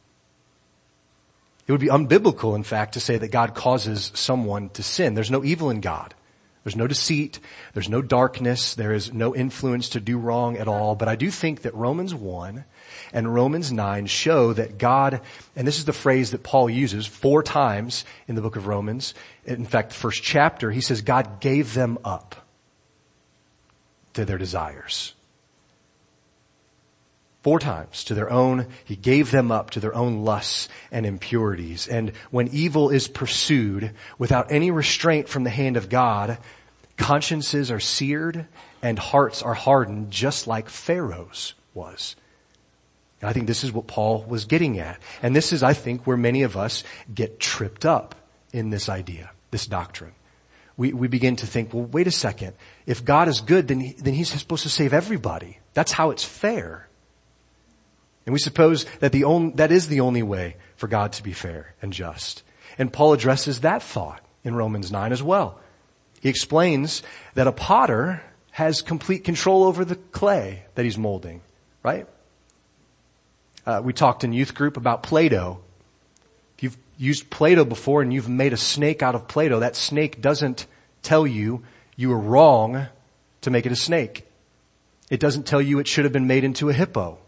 It 1.67 1.73
would 1.73 1.81
be 1.81 1.88
unbiblical, 1.88 2.57
in 2.57 2.64
fact, 2.64 2.95
to 2.95 3.00
say 3.00 3.17
that 3.19 3.29
God 3.29 3.55
causes 3.55 4.11
someone 4.14 4.71
to 4.71 4.83
sin. 4.83 5.14
There's 5.14 5.31
no 5.31 5.45
evil 5.45 5.71
in 5.71 5.81
God. 5.81 6.14
There's 6.64 6.76
no 6.76 6.88
deceit. 6.88 7.38
There's 7.73 7.88
no 7.88 8.02
darkness. 8.02 8.75
There 8.75 8.93
is 8.93 9.12
no 9.12 9.35
influence 9.35 9.88
to 9.90 10.00
do 10.00 10.19
wrong 10.19 10.57
at 10.57 10.69
all. 10.69 10.97
But 10.97 11.09
I 11.09 11.14
do 11.14 11.31
think 11.31 11.62
that 11.62 11.75
Romans 11.75 12.12
1 12.14 12.64
and 13.12 13.33
Romans 13.33 13.73
9 13.73 14.07
show 14.07 14.52
that 14.52 14.79
God, 14.79 15.21
and 15.57 15.67
this 15.67 15.79
is 15.79 15.85
the 15.85 15.93
phrase 15.93 16.31
that 16.31 16.43
Paul 16.43 16.71
uses 16.71 17.07
four 17.07 17.43
times 17.43 18.05
in 18.29 18.35
the 18.35 18.43
book 18.43 18.57
of 18.57 18.67
Romans. 18.67 19.14
In 19.45 19.64
fact, 19.67 19.90
the 19.90 19.97
first 19.97 20.23
chapter, 20.23 20.71
he 20.71 20.81
says 20.81 21.02
God 21.02 21.40
gave 21.40 21.75
them 21.75 21.99
up 22.05 22.37
to 24.14 24.25
their 24.25 24.38
desires. 24.38 25.14
Four 27.43 27.59
times 27.59 28.05
to 28.05 28.14
their 28.14 28.31
own, 28.31 28.67
he 28.85 28.97
gave 28.97 29.31
them 29.31 29.50
up 29.50 29.71
to 29.71 29.81
their 29.81 29.95
own 29.95 30.25
lusts 30.25 30.69
and 30.93 31.07
impurities. 31.07 31.88
And 31.88 32.12
when 32.31 32.49
evil 32.49 32.90
is 32.90 33.09
pursued 33.09 33.93
without 34.19 34.52
any 34.52 34.71
restraint 34.71 35.29
from 35.29 35.45
the 35.45 35.50
hand 35.50 35.79
of 35.79 35.88
God, 35.88 36.37
consciences 36.99 37.71
are 37.71 37.81
seared 37.81 38.47
and 38.83 38.99
hearts 38.99 39.43
are 39.43 39.55
hardened 39.55 40.11
just 40.11 40.47
like 40.47 40.69
Pharaoh's 40.69 41.55
was. 41.73 42.14
And 43.21 43.29
I 43.29 43.33
think 43.33 43.47
this 43.47 43.65
is 43.65 43.73
what 43.73 43.87
Paul 43.87 44.25
was 44.27 44.45
getting 44.45 44.79
at. 44.79 44.99
And 45.23 45.37
this 45.37 45.53
is, 45.53 45.62
I 45.62 45.75
think, 45.75 46.07
where 46.07 46.17
many 46.17 46.43
of 46.43 46.57
us 46.57 46.85
get 47.12 47.39
tripped 47.39 47.85
up 47.85 48.15
in 48.53 48.71
this 48.71 48.89
idea, 48.89 49.31
this 49.50 49.67
doctrine 49.67 50.12
we, 50.81 50.95
we 50.95 51.09
begin 51.09 51.37
to 51.37 51.47
think, 51.47 51.75
well, 51.75 51.85
wait 51.85 52.07
a 52.07 52.11
second. 52.11 52.55
If 52.87 53.05
God 53.05 53.29
is 53.29 53.43
good, 53.43 53.69
then, 53.69 53.81
he, 53.81 53.93
then 53.93 54.15
He's 54.15 54.31
supposed 54.31 54.62
to 54.62 54.71
save 54.71 54.95
everybody. 54.95 55.59
That's 55.75 55.93
how 55.93 56.11
it's 56.11 56.25
fair. 56.25 56.89
And 58.25 58.33
we 58.33 58.39
suppose 58.39 58.87
that 59.00 59.12
the 59.12 59.25
only, 59.25 59.53
that 59.57 59.73
is 59.73 59.89
the 59.89 60.00
only 60.00 60.23
way 60.23 60.57
for 60.77 60.89
God 60.89 61.12
to 61.12 61.23
be 61.23 61.35
fair 61.35 61.75
and 61.83 61.93
just. 61.93 62.43
And 62.79 62.91
Paul 62.91 63.12
addresses 63.12 63.61
that 63.61 63.83
thought 63.83 64.25
in 64.43 64.55
Romans 64.55 64.91
9 64.91 65.12
as 65.12 65.23
well. 65.23 65.61
He 66.23 66.31
explains 66.31 67.03
that 67.35 67.47
a 67.47 67.53
potter 67.53 68.23
has 68.53 68.81
complete 68.81 69.23
control 69.23 69.65
over 69.65 69.85
the 69.85 69.97
clay 69.97 70.65
that 70.77 70.87
he's 70.87 70.97
molding, 70.97 71.43
right? 71.83 72.07
Uh, 73.67 73.81
we 73.85 73.93
talked 73.93 74.25
in 74.25 74.33
youth 74.33 74.55
group 74.55 74.76
about 74.76 75.02
Play-Doh 75.02 75.61
If 76.57 76.64
you've 76.64 76.79
used 76.99 77.31
Play-Doh 77.31 77.64
before 77.64 78.02
and 78.02 78.12
you've 78.12 78.29
made 78.29 78.52
a 78.52 78.57
snake 78.57 79.02
out 79.02 79.14
of 79.14 79.29
Play-Doh, 79.29 79.61
that 79.61 79.76
snake 79.76 80.21
doesn't 80.21 80.67
tell 81.02 81.26
you 81.26 81.62
you 81.97 82.09
were 82.09 82.19
wrong 82.19 82.87
to 83.43 83.50
make 83.50 83.67
it 83.67 83.73
a 83.73 83.76
snake. 83.76 84.26
It 85.11 85.21
doesn't 85.21 85.47
tell 85.47 85.61
you 85.61 85.79
it 85.79 85.88
should 85.88 86.05
have 86.05 86.12
been 86.12 86.26
made 86.26 86.45
into 86.45 86.69
a 86.69 86.73
hippo. 86.73 87.19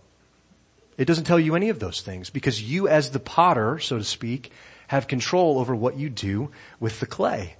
It 0.97 1.07
doesn't 1.07 1.25
tell 1.25 1.41
you 1.41 1.55
any 1.55 1.69
of 1.69 1.81
those 1.81 2.01
things 2.01 2.31
because 2.31 2.63
you 2.63 2.89
as 2.89 3.11
the 3.11 3.19
potter, 3.19 3.79
so 3.79 3.99
to 3.99 4.05
speak, 4.05 4.53
have 4.89 5.09
control 5.09 5.59
over 5.59 5.75
what 5.75 5.97
you 5.97 6.09
do 6.09 6.51
with 6.79 7.01
the 7.01 7.07
clay. 7.07 7.57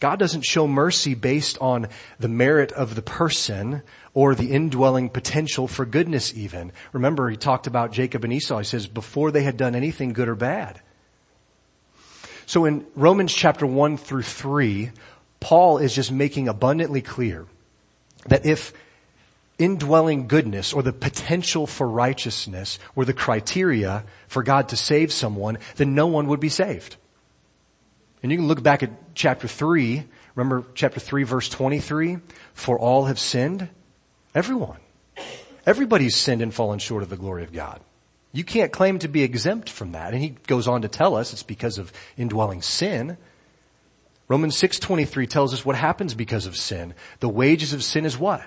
God 0.00 0.18
doesn't 0.18 0.42
show 0.42 0.66
mercy 0.66 1.14
based 1.14 1.56
on 1.60 1.88
the 2.18 2.28
merit 2.28 2.72
of 2.72 2.94
the 2.94 3.02
person 3.02 3.82
or 4.12 4.34
the 4.34 4.50
indwelling 4.50 5.08
potential 5.08 5.68
for 5.68 5.86
goodness 5.86 6.34
even. 6.36 6.72
Remember, 6.92 7.30
he 7.30 7.36
talked 7.36 7.66
about 7.66 7.92
Jacob 7.92 8.24
and 8.24 8.32
Esau. 8.32 8.58
He 8.58 8.64
says, 8.64 8.86
before 8.86 9.30
they 9.30 9.42
had 9.42 9.56
done 9.56 9.74
anything 9.74 10.12
good 10.12 10.28
or 10.28 10.34
bad. 10.34 10.80
So 12.46 12.64
in 12.64 12.84
Romans 12.94 13.32
chapter 13.32 13.66
1 13.66 13.96
through 13.96 14.22
3, 14.22 14.90
Paul 15.40 15.78
is 15.78 15.94
just 15.94 16.12
making 16.12 16.48
abundantly 16.48 17.00
clear 17.00 17.46
that 18.26 18.44
if 18.44 18.72
indwelling 19.58 20.26
goodness 20.26 20.72
or 20.72 20.82
the 20.82 20.92
potential 20.92 21.66
for 21.66 21.88
righteousness 21.88 22.78
were 22.94 23.04
the 23.04 23.12
criteria 23.12 24.04
for 24.26 24.42
God 24.42 24.70
to 24.70 24.76
save 24.76 25.12
someone, 25.12 25.58
then 25.76 25.94
no 25.94 26.06
one 26.06 26.26
would 26.26 26.40
be 26.40 26.48
saved. 26.48 26.96
And 28.24 28.32
you 28.32 28.38
can 28.38 28.48
look 28.48 28.62
back 28.62 28.82
at 28.82 29.14
chapter 29.14 29.46
3. 29.46 30.02
Remember 30.34 30.64
chapter 30.74 30.98
3 30.98 31.24
verse 31.24 31.46
23? 31.50 32.20
For 32.54 32.78
all 32.78 33.04
have 33.04 33.18
sinned. 33.18 33.68
Everyone. 34.34 34.78
Everybody's 35.66 36.16
sinned 36.16 36.40
and 36.40 36.52
fallen 36.52 36.78
short 36.78 37.02
of 37.02 37.10
the 37.10 37.18
glory 37.18 37.44
of 37.44 37.52
God. 37.52 37.82
You 38.32 38.42
can't 38.42 38.72
claim 38.72 38.98
to 39.00 39.08
be 39.08 39.22
exempt 39.22 39.68
from 39.68 39.92
that. 39.92 40.14
And 40.14 40.22
he 40.22 40.30
goes 40.46 40.66
on 40.66 40.80
to 40.80 40.88
tell 40.88 41.14
us 41.16 41.34
it's 41.34 41.42
because 41.42 41.76
of 41.76 41.92
indwelling 42.16 42.62
sin. 42.62 43.18
Romans 44.26 44.56
6:23 44.56 45.28
tells 45.28 45.52
us 45.52 45.62
what 45.62 45.76
happens 45.76 46.14
because 46.14 46.46
of 46.46 46.56
sin. 46.56 46.94
The 47.20 47.28
wages 47.28 47.74
of 47.74 47.84
sin 47.84 48.06
is 48.06 48.16
what? 48.16 48.42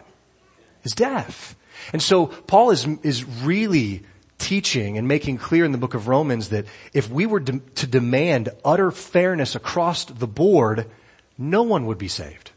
Is 0.86 0.94
death. 0.94 1.56
And 1.94 2.02
so 2.02 2.26
Paul 2.26 2.72
is 2.72 2.88
is 3.04 3.24
really 3.26 4.02
teaching 4.38 4.98
and 4.98 5.08
making 5.08 5.38
clear 5.38 5.66
in 5.66 5.72
the 5.72 5.78
book 5.78 5.94
of 5.94 6.08
Romans 6.08 6.50
that 6.50 6.66
if 6.94 7.10
we 7.10 7.26
were 7.26 7.40
de- 7.40 7.60
to 7.76 7.88
demand 7.88 8.50
utter 8.64 8.92
fairness 8.92 9.56
across 9.56 10.06
the 10.06 10.28
board, 10.28 10.90
no 11.38 11.64
one 11.64 11.86
would 11.86 11.98
be 11.98 12.08
saved. 12.08 12.52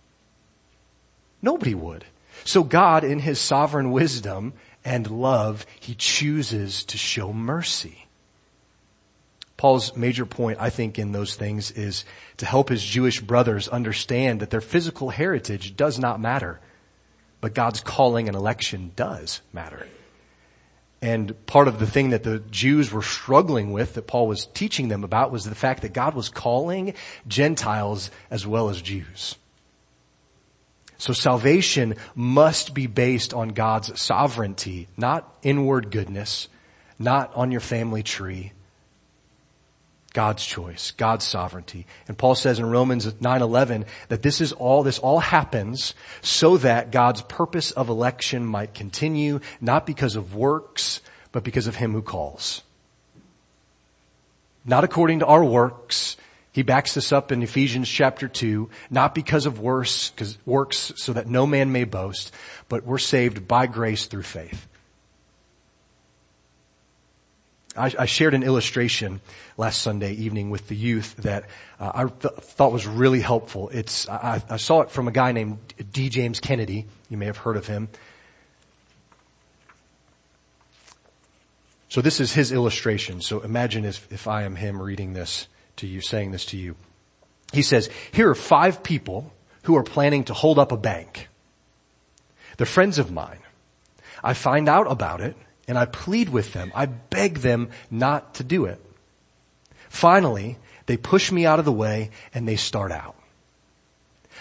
Nobody 1.43 1.75
would. 1.75 2.05
So 2.45 2.63
God, 2.63 3.05
in 3.05 3.21
His 3.21 3.41
sovereign 3.41 3.91
wisdom 3.91 4.53
and 4.85 5.11
love, 5.11 5.67
He 5.79 5.95
chooses 5.95 6.85
to 6.85 6.99
show 6.99 7.33
mercy. 7.33 8.07
Paul's 9.61 9.95
major 9.95 10.25
point, 10.25 10.59
I 10.59 10.71
think, 10.71 10.99
in 10.99 11.13
those 11.13 11.35
things 11.37 11.71
is 11.71 12.07
to 12.39 12.47
help 12.47 12.71
his 12.71 12.83
Jewish 12.83 13.21
brothers 13.21 13.69
understand 13.69 14.41
that 14.41 14.49
their 14.49 14.63
physical 14.63 15.11
heritage 15.11 15.77
does 15.77 15.99
not 15.99 16.19
matter, 16.19 16.61
but 17.43 17.53
God's 17.53 17.83
calling 17.83 18.27
and 18.27 18.35
election 18.35 18.93
does 18.97 19.43
matter. 19.53 19.87
And 21.03 21.47
part 21.47 21.67
of 21.67 21.79
the 21.79 21.87
thing 21.87 22.11
that 22.11 22.25
the 22.25 22.41
Jews 22.51 22.93
were 22.93 23.03
struggling 23.03 23.73
with 23.73 23.95
that 23.95 24.07
Paul 24.07 24.27
was 24.27 24.47
teaching 24.47 24.89
them 24.89 25.03
about 25.03 25.33
was 25.33 25.45
the 25.45 25.55
fact 25.55 25.83
that 25.83 25.95
God 25.95 26.15
was 26.15 26.29
calling 26.29 26.95
Gentiles 27.27 28.11
as 28.31 28.47
well 28.47 28.69
as 28.69 28.83
Jews. 28.83 29.37
So 30.99 31.15
salvation 31.15 31.95
must 32.15 32.75
be 32.75 32.87
based 32.87 33.33
on 33.33 33.49
God's 33.49 33.99
sovereignty, 33.99 34.89
not 34.99 35.35
inward 35.43 35.91
goodness, 35.91 36.49
not 36.99 37.35
on 37.35 37.51
your 37.51 37.63
family 37.63 38.03
tree. 38.03 38.53
God's 40.13 40.45
choice, 40.45 40.91
God's 40.93 41.25
sovereignty. 41.25 41.87
And 42.09 42.19
Paul 42.19 42.35
says 42.35 42.59
in 42.59 42.67
Romans 42.67 43.07
9:11 43.07 43.85
that 44.09 44.23
this 44.23 44.41
is 44.41 44.53
all 44.53 44.83
this 44.83 44.99
all 44.99 45.21
happens 45.21 45.95
so 46.21 46.57
that 46.59 46.91
God's 46.91 47.23
purpose 47.23 47.71
of 47.71 47.89
election 47.89 48.45
might 48.45 48.75
continue 48.75 49.41
not 49.61 49.87
because 49.87 50.17
of 50.17 50.35
works 50.35 51.01
but 51.33 51.45
because 51.45 51.69
of 51.69 51.77
him 51.77 51.93
who 51.93 52.03
calls. 52.03 52.63
Not 54.65 54.85
according 54.85 55.21
to 55.21 55.27
our 55.27 55.45
works, 55.45 56.17
he 56.53 56.63
backs 56.63 56.95
this 56.95 57.13
up 57.13 57.31
in 57.31 57.43
Ephesians 57.43 57.89
chapter 57.89 58.27
2, 58.27 58.69
not 58.91 59.15
because 59.15 59.47
of 59.47 59.61
works, 59.61 60.11
because 60.11 60.37
works 60.45 60.93
so 60.97 61.13
that 61.13 61.29
no 61.29 61.47
man 61.47 61.71
may 61.71 61.85
boast, 61.85 62.35
but 62.69 62.85
we're 62.85 62.99
saved 62.99 63.47
by 63.47 63.67
grace 63.67 64.07
through 64.07 64.25
faith. 64.25 64.67
I, 67.77 67.93
I 68.01 68.07
shared 68.07 68.35
an 68.35 68.43
illustration 68.43 69.21
last 69.57 69.83
Sunday 69.83 70.13
evening 70.15 70.51
with 70.51 70.67
the 70.69 70.75
youth 70.75 71.15
that 71.19 71.45
uh, 71.79 71.93
I 71.95 72.05
th- 72.05 72.35
thought 72.35 72.73
was 72.73 72.87
really 72.87 73.21
helpful. 73.21 73.69
It's 73.69 74.09
I, 74.09 74.43
I 74.51 74.57
saw 74.57 74.81
it 74.81 74.91
from 74.91 75.07
a 75.07 75.13
guy 75.13 75.33
named 75.33 75.59
D. 75.93 76.09
James 76.09 76.41
Kennedy. 76.41 76.87
You 77.09 77.17
may 77.17 77.27
have 77.27 77.37
heard 77.37 77.57
of 77.57 77.67
him. 77.67 77.89
So 81.89 82.01
this 82.01 82.21
is 82.21 82.33
his 82.33 82.53
illustration. 82.53 83.21
So 83.21 83.41
imagine 83.41 83.85
if, 83.85 84.11
if 84.13 84.29
I 84.29 84.45
am 84.45 84.57
him 84.57 84.81
reading 84.81 85.13
this 85.13 85.49
to 85.77 85.87
you, 85.87 86.01
saying 86.01 86.31
this 86.31 86.47
to 86.47 86.57
you. 86.57 86.77
He 87.53 87.63
says, 87.63 87.91
here 88.13 88.31
are 88.31 88.37
five 88.37 88.83
people 88.83 89.33
who 89.65 89.77
are 89.77 89.83
planning 89.83 90.25
to 90.25 90.35
hold 90.35 90.59
up 90.59 90.71
a 90.71 90.77
bank. 90.77 91.29
They're 92.57 92.67
friends 92.67 92.99
of 92.99 93.11
mine. 93.11 93.41
I 94.23 94.35
find 94.35 94.69
out 94.69 94.91
about 94.91 95.21
it 95.21 95.37
and 95.69 95.79
I 95.79 95.87
plead 95.87 96.29
with 96.29 96.53
them. 96.53 96.73
I 96.75 96.87
beg 96.87 97.39
them 97.39 97.71
not 97.91 98.35
to 98.35 98.45
do 98.45 98.65
it. 98.65 98.85
Finally, 99.89 100.57
they 100.87 100.97
push 100.97 101.31
me 101.31 101.47
out 101.47 101.59
of 101.59 101.65
the 101.65 101.73
way 101.73 102.11
and 102.35 102.47
they 102.47 102.57
start 102.57 102.93
out. 102.93 103.17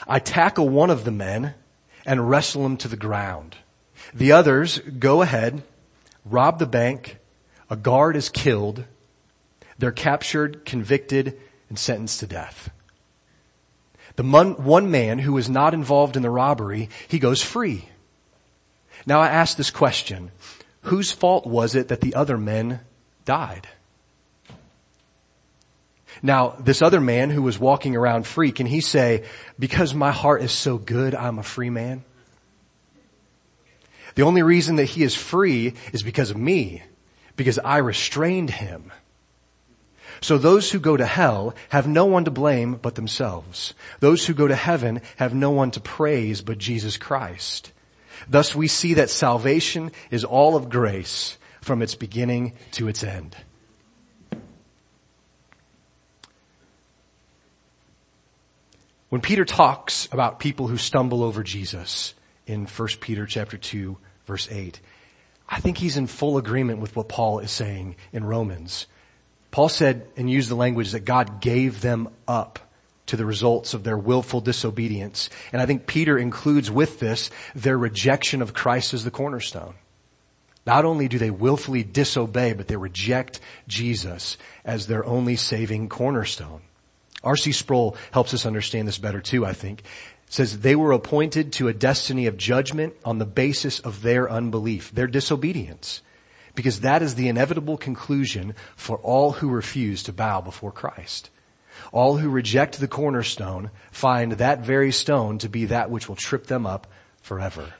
I 0.08 0.20
tackle 0.20 0.70
one 0.70 0.90
of 0.90 1.04
the 1.04 1.12
men 1.12 1.54
and 2.06 2.30
wrestle 2.30 2.66
him 2.66 2.78
to 2.78 2.88
the 2.88 2.98
ground. 2.98 3.56
The 4.14 4.32
others 4.32 4.80
go 4.80 5.22
ahead, 5.22 5.64
rob 6.26 6.60
the 6.60 6.66
bank, 6.66 7.18
a 7.70 7.76
guard 7.76 8.16
is 8.16 8.30
killed, 8.30 8.86
they're 9.78 9.92
captured, 9.92 10.66
convicted, 10.66 11.40
and 11.70 11.78
sentenced 11.78 12.20
to 12.22 12.28
death. 12.28 12.70
The 14.16 14.24
one 14.24 14.92
man 14.92 15.20
who 15.20 15.34
was 15.34 15.50
not 15.50 15.74
involved 15.74 16.18
in 16.18 16.24
the 16.24 16.30
robbery, 16.30 16.90
he 17.08 17.20
goes 17.20 17.42
free. 17.42 17.88
Now 19.06 19.22
I 19.22 19.30
ask 19.30 19.56
this 19.56 19.72
question. 19.72 20.32
Whose 20.84 21.12
fault 21.12 21.46
was 21.46 21.76
it 21.76 21.90
that 21.90 22.02
the 22.02 22.16
other 22.16 22.38
men 22.38 22.82
died? 23.26 23.68
Now, 26.22 26.56
this 26.60 26.82
other 26.82 27.00
man 27.00 27.30
who 27.30 27.42
was 27.42 27.60
walking 27.60 27.96
around 27.96 28.28
free, 28.28 28.52
can 28.52 28.66
he 28.66 28.82
say, 28.82 29.24
because 29.58 29.94
my 29.94 30.12
heart 30.12 30.42
is 30.42 30.52
so 30.52 30.78
good, 30.78 31.16
I'm 31.16 31.40
a 31.40 31.44
free 31.44 31.70
man? 31.70 32.04
The 34.16 34.24
only 34.24 34.42
reason 34.42 34.78
that 34.78 34.86
he 34.86 35.04
is 35.04 35.16
free 35.16 35.76
is 35.94 36.04
because 36.04 36.32
of 36.32 36.38
me, 36.38 36.84
because 37.36 37.60
I 37.60 37.78
restrained 37.78 38.50
him. 38.50 38.92
So 40.22 40.38
those 40.38 40.72
who 40.72 40.80
go 40.80 40.98
to 40.98 41.06
hell 41.06 41.56
have 41.70 41.88
no 41.88 42.06
one 42.06 42.26
to 42.26 42.32
blame 42.32 42.76
but 42.76 42.96
themselves. 42.96 43.74
Those 44.02 44.26
who 44.26 44.34
go 44.34 44.48
to 44.48 44.56
heaven 44.56 45.02
have 45.16 45.34
no 45.34 45.52
one 45.52 45.72
to 45.72 45.80
praise 45.80 46.42
but 46.42 46.58
Jesus 46.58 46.98
Christ. 46.98 47.72
Thus 48.28 48.56
we 48.56 48.68
see 48.68 48.96
that 48.96 49.10
salvation 49.10 49.92
is 50.12 50.24
all 50.24 50.56
of 50.56 50.70
grace 50.70 51.38
from 51.62 51.82
its 51.82 51.96
beginning 51.96 52.54
to 52.72 52.88
its 52.88 53.04
end. 53.04 53.36
When 59.10 59.22
Peter 59.22 59.44
talks 59.44 60.08
about 60.12 60.40
people 60.40 60.68
who 60.68 60.78
stumble 60.78 61.24
over 61.24 61.42
Jesus 61.44 62.14
in 62.46 62.66
1 62.66 62.88
Peter 63.02 63.26
chapter 63.26 63.58
2 63.58 63.98
verse 64.28 64.48
8, 64.52 64.80
I 65.48 65.60
think 65.60 65.80
he's 65.80 65.98
in 65.98 66.06
full 66.06 66.38
agreement 66.38 66.80
with 66.80 66.96
what 66.96 67.10
Paul 67.10 67.40
is 67.40 67.50
saying 67.50 67.96
in 68.14 68.24
Romans 68.24 68.86
Paul 69.52 69.70
said 69.70 70.08
and 70.16 70.30
used 70.30 70.50
the 70.50 70.56
language 70.56 70.92
that 70.92 71.06
God 71.06 71.42
gave 71.42 71.82
them 71.82 72.10
up 72.28 72.60
to 73.10 73.18
the 73.18 73.26
results 73.26 73.74
of 73.74 73.84
their 73.84 73.98
willful 73.98 74.42
disobedience. 74.42 75.30
And 75.54 75.62
I 75.62 75.66
think 75.66 75.86
Peter 75.86 76.18
includes 76.18 76.72
with 76.72 77.00
this 77.00 77.30
their 77.54 77.78
rejection 77.78 78.42
of 78.42 78.54
Christ 78.54 78.94
as 78.94 79.04
the 79.04 79.12
cornerstone. 79.12 79.76
Not 80.66 80.86
only 80.86 81.08
do 81.08 81.18
they 81.18 81.32
willfully 81.32 81.84
disobey, 81.84 82.54
but 82.54 82.68
they 82.68 82.76
reject 82.76 83.40
Jesus 83.68 84.38
as 84.66 84.88
their 84.88 85.06
only 85.06 85.36
saving 85.36 85.90
cornerstone. 85.90 86.62
R.C. 87.24 87.52
Sproul 87.52 87.98
helps 88.12 88.34
us 88.34 88.46
understand 88.46 88.88
this 88.88 88.98
better 88.98 89.22
too, 89.22 89.46
I 89.46 89.54
think. 89.54 89.82
It 89.82 90.34
says 90.34 90.60
they 90.60 90.76
were 90.76 90.92
appointed 90.92 91.54
to 91.54 91.68
a 91.68 91.74
destiny 91.74 92.28
of 92.28 92.38
judgment 92.38 92.96
on 93.04 93.18
the 93.18 93.26
basis 93.26 93.80
of 93.80 94.02
their 94.02 94.30
unbelief, 94.30 94.92
their 94.92 95.08
disobedience 95.08 96.02
because 96.56 96.82
that 96.82 97.02
is 97.02 97.16
the 97.16 97.30
inevitable 97.30 97.78
conclusion 97.78 98.54
for 98.76 98.98
all 98.98 99.32
who 99.32 99.50
refuse 99.50 100.04
to 100.04 100.12
bow 100.12 100.42
before 100.42 100.74
Christ. 100.74 101.30
All 101.92 102.18
who 102.18 102.30
reject 102.30 102.80
the 102.80 102.88
cornerstone 102.88 103.72
find 103.92 104.34
that 104.34 104.60
very 104.60 104.92
stone 104.92 105.40
to 105.40 105.50
be 105.50 105.66
that 105.66 105.90
which 105.90 106.08
will 106.08 106.16
trip 106.16 106.48
them 106.48 106.66
up 106.66 106.88
forever. 107.22 107.74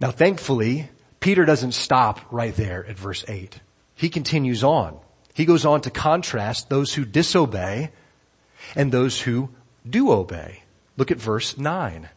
Now 0.00 0.10
thankfully, 0.10 0.88
Peter 1.20 1.44
doesn't 1.44 1.72
stop 1.72 2.20
right 2.30 2.54
there 2.54 2.86
at 2.86 2.98
verse 2.98 3.24
8. 3.28 3.60
He 3.94 4.08
continues 4.08 4.64
on. 4.64 4.98
He 5.34 5.44
goes 5.44 5.64
on 5.64 5.82
to 5.82 5.90
contrast 5.90 6.68
those 6.68 6.94
who 6.94 7.04
disobey 7.04 7.90
and 8.74 8.90
those 8.90 9.20
who 9.20 9.50
do 9.88 10.10
obey. 10.10 10.62
Look 10.96 11.10
at 11.10 11.18
verse 11.18 11.58
9. 11.58 12.08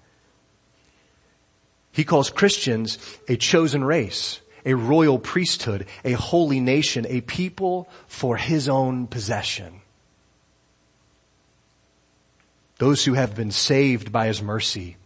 He 1.92 2.04
calls 2.04 2.30
Christians 2.30 2.98
a 3.28 3.38
chosen 3.38 3.84
race, 3.84 4.42
a 4.66 4.74
royal 4.74 5.20
priesthood, 5.20 5.86
a 6.04 6.14
holy 6.14 6.60
nation, 6.60 7.06
a 7.08 7.22
people 7.22 7.88
for 8.08 8.36
his 8.36 8.68
own 8.68 9.08
possession. 9.08 9.82
Those 12.84 13.06
who 13.06 13.14
have 13.14 13.34
been 13.34 13.52
saved 13.52 14.12
by 14.12 14.28
his 14.28 14.42
mercy, 14.42 14.98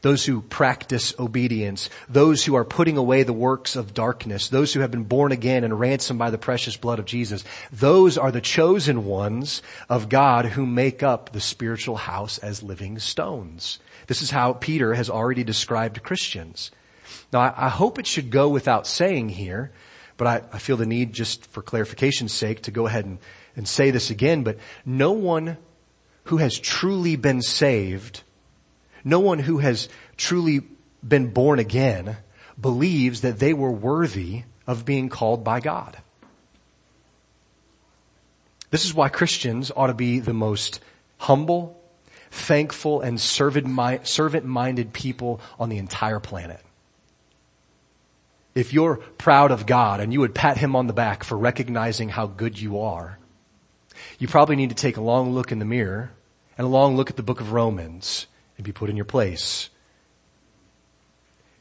those 0.00 0.24
who 0.24 0.42
practice 0.42 1.14
obedience, 1.20 1.88
those 2.08 2.44
who 2.44 2.56
are 2.56 2.64
putting 2.64 2.96
away 2.96 3.22
the 3.22 3.32
works 3.32 3.76
of 3.76 3.94
darkness, 3.94 4.48
those 4.48 4.74
who 4.74 4.80
have 4.80 4.90
been 4.90 5.04
born 5.04 5.30
again 5.30 5.62
and 5.62 5.78
ransomed 5.78 6.18
by 6.18 6.30
the 6.30 6.36
precious 6.36 6.76
blood 6.76 6.98
of 6.98 7.04
Jesus, 7.04 7.44
those 7.70 8.18
are 8.18 8.32
the 8.32 8.40
chosen 8.40 9.04
ones 9.04 9.62
of 9.88 10.08
God 10.08 10.46
who 10.46 10.66
make 10.66 11.04
up 11.04 11.30
the 11.30 11.40
spiritual 11.40 11.94
house 11.94 12.38
as 12.38 12.60
living 12.60 12.98
stones. 12.98 13.78
This 14.08 14.20
is 14.20 14.32
how 14.32 14.54
Peter 14.54 14.94
has 14.94 15.08
already 15.08 15.44
described 15.44 16.02
Christians. 16.02 16.72
Now 17.32 17.54
I, 17.56 17.68
hope 17.68 18.00
it 18.00 18.08
should 18.08 18.32
go 18.32 18.48
without 18.48 18.84
saying 18.84 19.28
here, 19.28 19.70
but 20.16 20.26
I, 20.26 20.42
I, 20.52 20.58
feel 20.58 20.76
the 20.76 20.86
need 20.86 21.12
just 21.12 21.46
for 21.46 21.62
clarification's 21.62 22.32
sake 22.32 22.62
to 22.62 22.72
go 22.72 22.88
ahead 22.88 23.04
and, 23.04 23.18
and 23.54 23.68
say 23.68 23.92
this 23.92 24.10
again, 24.10 24.42
but 24.42 24.58
no 24.84 25.12
one 25.12 25.56
who 26.24 26.38
has 26.38 26.58
truly 26.58 27.16
been 27.16 27.42
saved, 27.42 28.22
no 29.04 29.20
one 29.20 29.38
who 29.38 29.58
has 29.58 29.88
truly 30.16 30.62
been 31.06 31.28
born 31.30 31.58
again 31.58 32.16
believes 32.60 33.22
that 33.22 33.38
they 33.38 33.52
were 33.52 33.70
worthy 33.70 34.44
of 34.66 34.84
being 34.84 35.08
called 35.08 35.42
by 35.42 35.60
God. 35.60 35.96
This 38.70 38.84
is 38.84 38.94
why 38.94 39.08
Christians 39.08 39.70
ought 39.74 39.88
to 39.88 39.94
be 39.94 40.20
the 40.20 40.32
most 40.32 40.80
humble, 41.18 41.80
thankful, 42.30 43.00
and 43.00 43.20
servant-minded 43.20 44.92
people 44.92 45.40
on 45.58 45.68
the 45.68 45.78
entire 45.78 46.20
planet 46.20 46.60
if 48.54 48.72
you're 48.72 48.96
proud 48.96 49.50
of 49.50 49.66
God 49.66 50.00
and 50.00 50.12
you 50.12 50.20
would 50.20 50.34
pat 50.34 50.56
him 50.56 50.76
on 50.76 50.86
the 50.86 50.92
back 50.92 51.24
for 51.24 51.36
recognizing 51.36 52.08
how 52.08 52.26
good 52.26 52.60
you 52.60 52.80
are, 52.80 53.18
you 54.18 54.28
probably 54.28 54.56
need 54.56 54.70
to 54.70 54.74
take 54.74 54.96
a 54.96 55.02
long 55.02 55.32
look 55.32 55.52
in 55.52 55.58
the 55.58 55.64
mirror 55.64 56.10
and 56.58 56.66
a 56.66 56.70
long 56.70 56.96
look 56.96 57.10
at 57.10 57.16
the 57.16 57.22
book 57.22 57.40
of 57.40 57.52
Romans 57.52 58.26
and 58.56 58.64
be 58.64 58.72
put 58.72 58.90
in 58.90 58.96
your 58.96 59.04
place. 59.04 59.68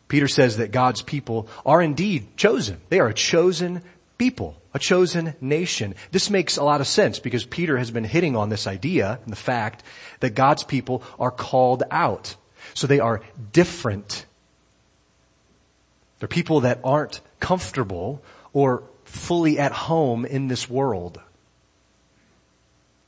Peter 0.07 0.27
says 0.27 0.57
that 0.57 0.71
God's 0.71 1.01
people 1.01 1.47
are 1.65 1.81
indeed 1.81 2.35
chosen. 2.35 2.81
They 2.89 2.99
are 2.99 3.07
a 3.07 3.13
chosen 3.13 3.81
people, 4.17 4.57
a 4.73 4.79
chosen 4.79 5.35
nation. 5.39 5.95
This 6.11 6.29
makes 6.29 6.57
a 6.57 6.63
lot 6.63 6.81
of 6.81 6.87
sense 6.87 7.19
because 7.19 7.45
Peter 7.45 7.77
has 7.77 7.91
been 7.91 8.03
hitting 8.03 8.35
on 8.35 8.49
this 8.49 8.67
idea 8.67 9.19
and 9.23 9.31
the 9.31 9.37
fact 9.37 9.83
that 10.19 10.35
God's 10.35 10.63
people 10.63 11.01
are 11.17 11.31
called 11.31 11.83
out. 11.89 12.35
So 12.73 12.87
they 12.87 12.99
are 12.99 13.21
different 13.53 14.25
they're 16.21 16.27
people 16.27 16.61
that 16.61 16.79
aren't 16.83 17.19
comfortable 17.39 18.21
or 18.53 18.83
fully 19.05 19.57
at 19.57 19.71
home 19.71 20.23
in 20.23 20.47
this 20.47 20.69
world. 20.69 21.19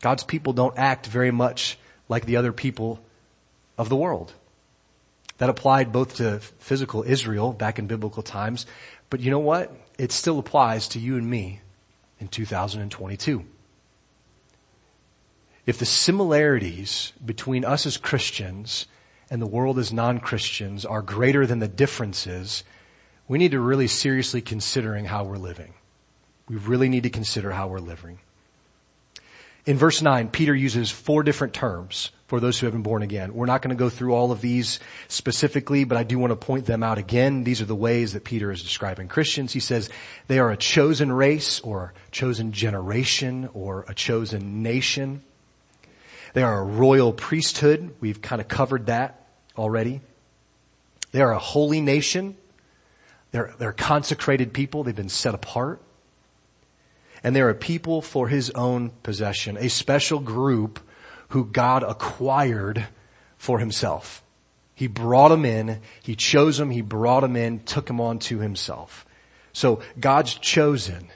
God's 0.03 0.25
people 0.25 0.51
don't 0.51 0.77
act 0.77 1.07
very 1.07 1.31
much 1.31 1.79
like 2.09 2.25
the 2.25 2.35
other 2.35 2.51
people 2.51 3.01
of 3.77 3.87
the 3.87 3.95
world. 3.95 4.33
That 5.37 5.49
applied 5.49 5.93
both 5.93 6.17
to 6.17 6.41
physical 6.59 7.03
Israel 7.03 7.53
back 7.53 7.79
in 7.79 7.87
biblical 7.87 8.21
times, 8.21 8.65
but 9.09 9.21
you 9.21 9.31
know 9.31 9.39
what? 9.39 9.71
It 9.97 10.11
still 10.11 10.39
applies 10.39 10.89
to 10.89 10.99
you 10.99 11.15
and 11.15 11.25
me 11.29 11.61
in 12.19 12.27
2022. 12.27 13.45
If 15.65 15.77
the 15.77 15.85
similarities 15.85 17.13
between 17.25 17.63
us 17.63 17.85
as 17.85 17.95
Christians 17.95 18.87
and 19.29 19.41
the 19.41 19.47
world 19.47 19.79
as 19.79 19.93
non-Christians 19.93 20.83
are 20.83 21.01
greater 21.01 21.47
than 21.47 21.59
the 21.59 21.69
differences, 21.69 22.65
we 23.29 23.37
need 23.37 23.51
to 23.51 23.59
really 23.61 23.87
seriously 23.87 24.41
considering 24.41 25.05
how 25.05 25.23
we're 25.23 25.37
living. 25.37 25.75
We 26.49 26.57
really 26.57 26.89
need 26.89 27.03
to 27.03 27.09
consider 27.09 27.51
how 27.51 27.69
we're 27.69 27.79
living. 27.79 28.19
In 29.65 29.77
verse 29.77 30.01
9, 30.01 30.27
Peter 30.29 30.53
uses 30.53 30.91
four 30.91 31.23
different 31.23 31.53
terms 31.53 32.11
for 32.27 32.41
those 32.41 32.59
who 32.59 32.65
have 32.65 32.73
been 32.73 32.83
born 32.83 33.01
again. 33.01 33.33
We're 33.33 33.45
not 33.45 33.61
going 33.61 33.69
to 33.69 33.79
go 33.79 33.89
through 33.89 34.13
all 34.13 34.33
of 34.33 34.41
these 34.41 34.79
specifically, 35.07 35.85
but 35.85 35.97
I 35.97 36.03
do 36.03 36.19
want 36.19 36.31
to 36.31 36.35
point 36.35 36.65
them 36.65 36.83
out 36.83 36.97
again. 36.97 37.45
These 37.45 37.61
are 37.61 37.65
the 37.65 37.75
ways 37.75 38.11
that 38.11 38.25
Peter 38.25 38.51
is 38.51 38.61
describing 38.61 39.07
Christians. 39.07 39.53
He 39.53 39.61
says 39.61 39.89
they 40.27 40.39
are 40.39 40.51
a 40.51 40.57
chosen 40.57 41.13
race 41.13 41.61
or 41.61 41.93
chosen 42.11 42.51
generation 42.51 43.49
or 43.53 43.85
a 43.87 43.93
chosen 43.93 44.63
nation. 44.63 45.23
They 46.33 46.43
are 46.43 46.59
a 46.59 46.63
royal 46.63 47.13
priesthood. 47.13 47.95
We've 48.01 48.21
kind 48.21 48.41
of 48.41 48.49
covered 48.49 48.87
that 48.87 49.27
already. 49.57 50.01
They 51.13 51.21
are 51.21 51.31
a 51.31 51.39
holy 51.39 51.79
nation. 51.79 52.35
They're, 53.31 53.53
they're 53.59 53.71
consecrated 53.71 54.51
people. 54.51 54.83
They've 54.83 54.93
been 54.93 55.07
set 55.07 55.35
apart 55.35 55.81
and 57.23 57.35
they're 57.35 57.49
a 57.49 57.55
people 57.55 58.01
for 58.01 58.27
his 58.27 58.49
own 58.51 58.91
possession, 59.01 59.57
a 59.57 59.69
special 59.69 60.19
group 60.19 60.79
who 61.29 61.45
God 61.45 61.83
acquired 61.83 62.87
for 63.37 63.59
himself. 63.59 64.23
He 64.75 64.87
brought 64.87 65.29
them 65.29 65.45
in, 65.45 65.79
he 66.01 66.15
chose 66.15 66.57
them, 66.57 66.71
he 66.71 66.81
brought 66.81 67.21
them 67.21 67.35
in, 67.35 67.59
took 67.59 67.85
them 67.85 68.01
on 68.01 68.19
to 68.19 68.39
himself. 68.39 69.05
So 69.53 69.81
God's 69.99 70.35
chosen 70.35 71.07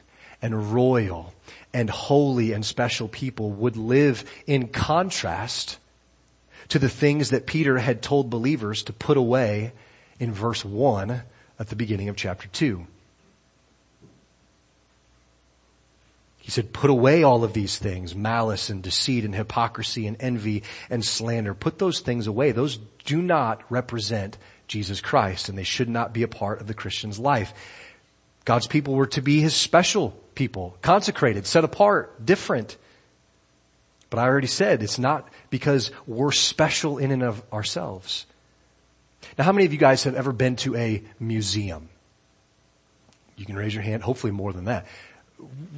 and 0.41 0.73
royal 0.73 1.33
and 1.73 1.89
holy 1.89 2.53
and 2.53 2.65
special 2.65 3.07
people 3.07 3.51
would 3.51 3.75
live 3.75 4.23
in 4.45 4.67
contrast 4.67 5.79
to 6.69 6.79
the 6.79 6.89
things 6.89 7.29
that 7.31 7.45
Peter 7.45 7.77
had 7.77 8.01
told 8.01 8.29
believers 8.29 8.83
to 8.83 8.93
put 8.93 9.17
away 9.17 9.73
in 10.19 10.33
verse 10.33 10.63
1 10.63 11.21
at 11.59 11.67
the 11.69 11.75
beginning 11.75 12.09
of 12.09 12.15
chapter 12.15 12.47
2. 12.47 12.85
He 16.47 16.51
said, 16.51 16.71
put 16.71 16.89
away 16.89 17.23
all 17.23 17.43
of 17.43 17.51
these 17.51 17.77
things, 17.77 18.15
malice 18.15 18.69
and 18.69 18.81
deceit 18.81 19.25
and 19.25 19.35
hypocrisy 19.35 20.07
and 20.07 20.15
envy 20.21 20.63
and 20.89 21.03
slander. 21.03 21.53
Put 21.53 21.77
those 21.77 21.99
things 21.99 22.25
away. 22.25 22.53
Those 22.53 22.79
do 23.03 23.21
not 23.21 23.69
represent 23.69 24.37
Jesus 24.65 25.01
Christ 25.01 25.49
and 25.49 25.57
they 25.57 25.65
should 25.65 25.89
not 25.89 26.13
be 26.13 26.23
a 26.23 26.27
part 26.29 26.61
of 26.61 26.67
the 26.67 26.73
Christian's 26.73 27.19
life. 27.19 27.53
God's 28.45 28.65
people 28.65 28.93
were 28.93 29.07
to 29.07 29.21
be 29.21 29.41
his 29.41 29.57
special 29.57 30.11
people, 30.35 30.77
consecrated, 30.81 31.45
set 31.45 31.65
apart, 31.65 32.25
different. 32.25 32.77
But 34.09 34.19
I 34.19 34.23
already 34.23 34.47
said 34.47 34.81
it's 34.81 34.97
not 34.97 35.27
because 35.49 35.91
we're 36.05 36.31
special 36.31 36.97
in 36.97 37.11
and 37.11 37.23
of 37.23 37.43
ourselves. 37.51 38.25
Now 39.37 39.43
how 39.43 39.51
many 39.51 39.65
of 39.65 39.73
you 39.73 39.79
guys 39.79 40.05
have 40.05 40.15
ever 40.15 40.31
been 40.31 40.55
to 40.57 40.77
a 40.77 41.03
museum? 41.19 41.89
You 43.35 43.45
can 43.45 43.57
raise 43.57 43.73
your 43.73 43.83
hand, 43.83 44.01
hopefully 44.01 44.31
more 44.31 44.53
than 44.53 44.63
that 44.63 44.87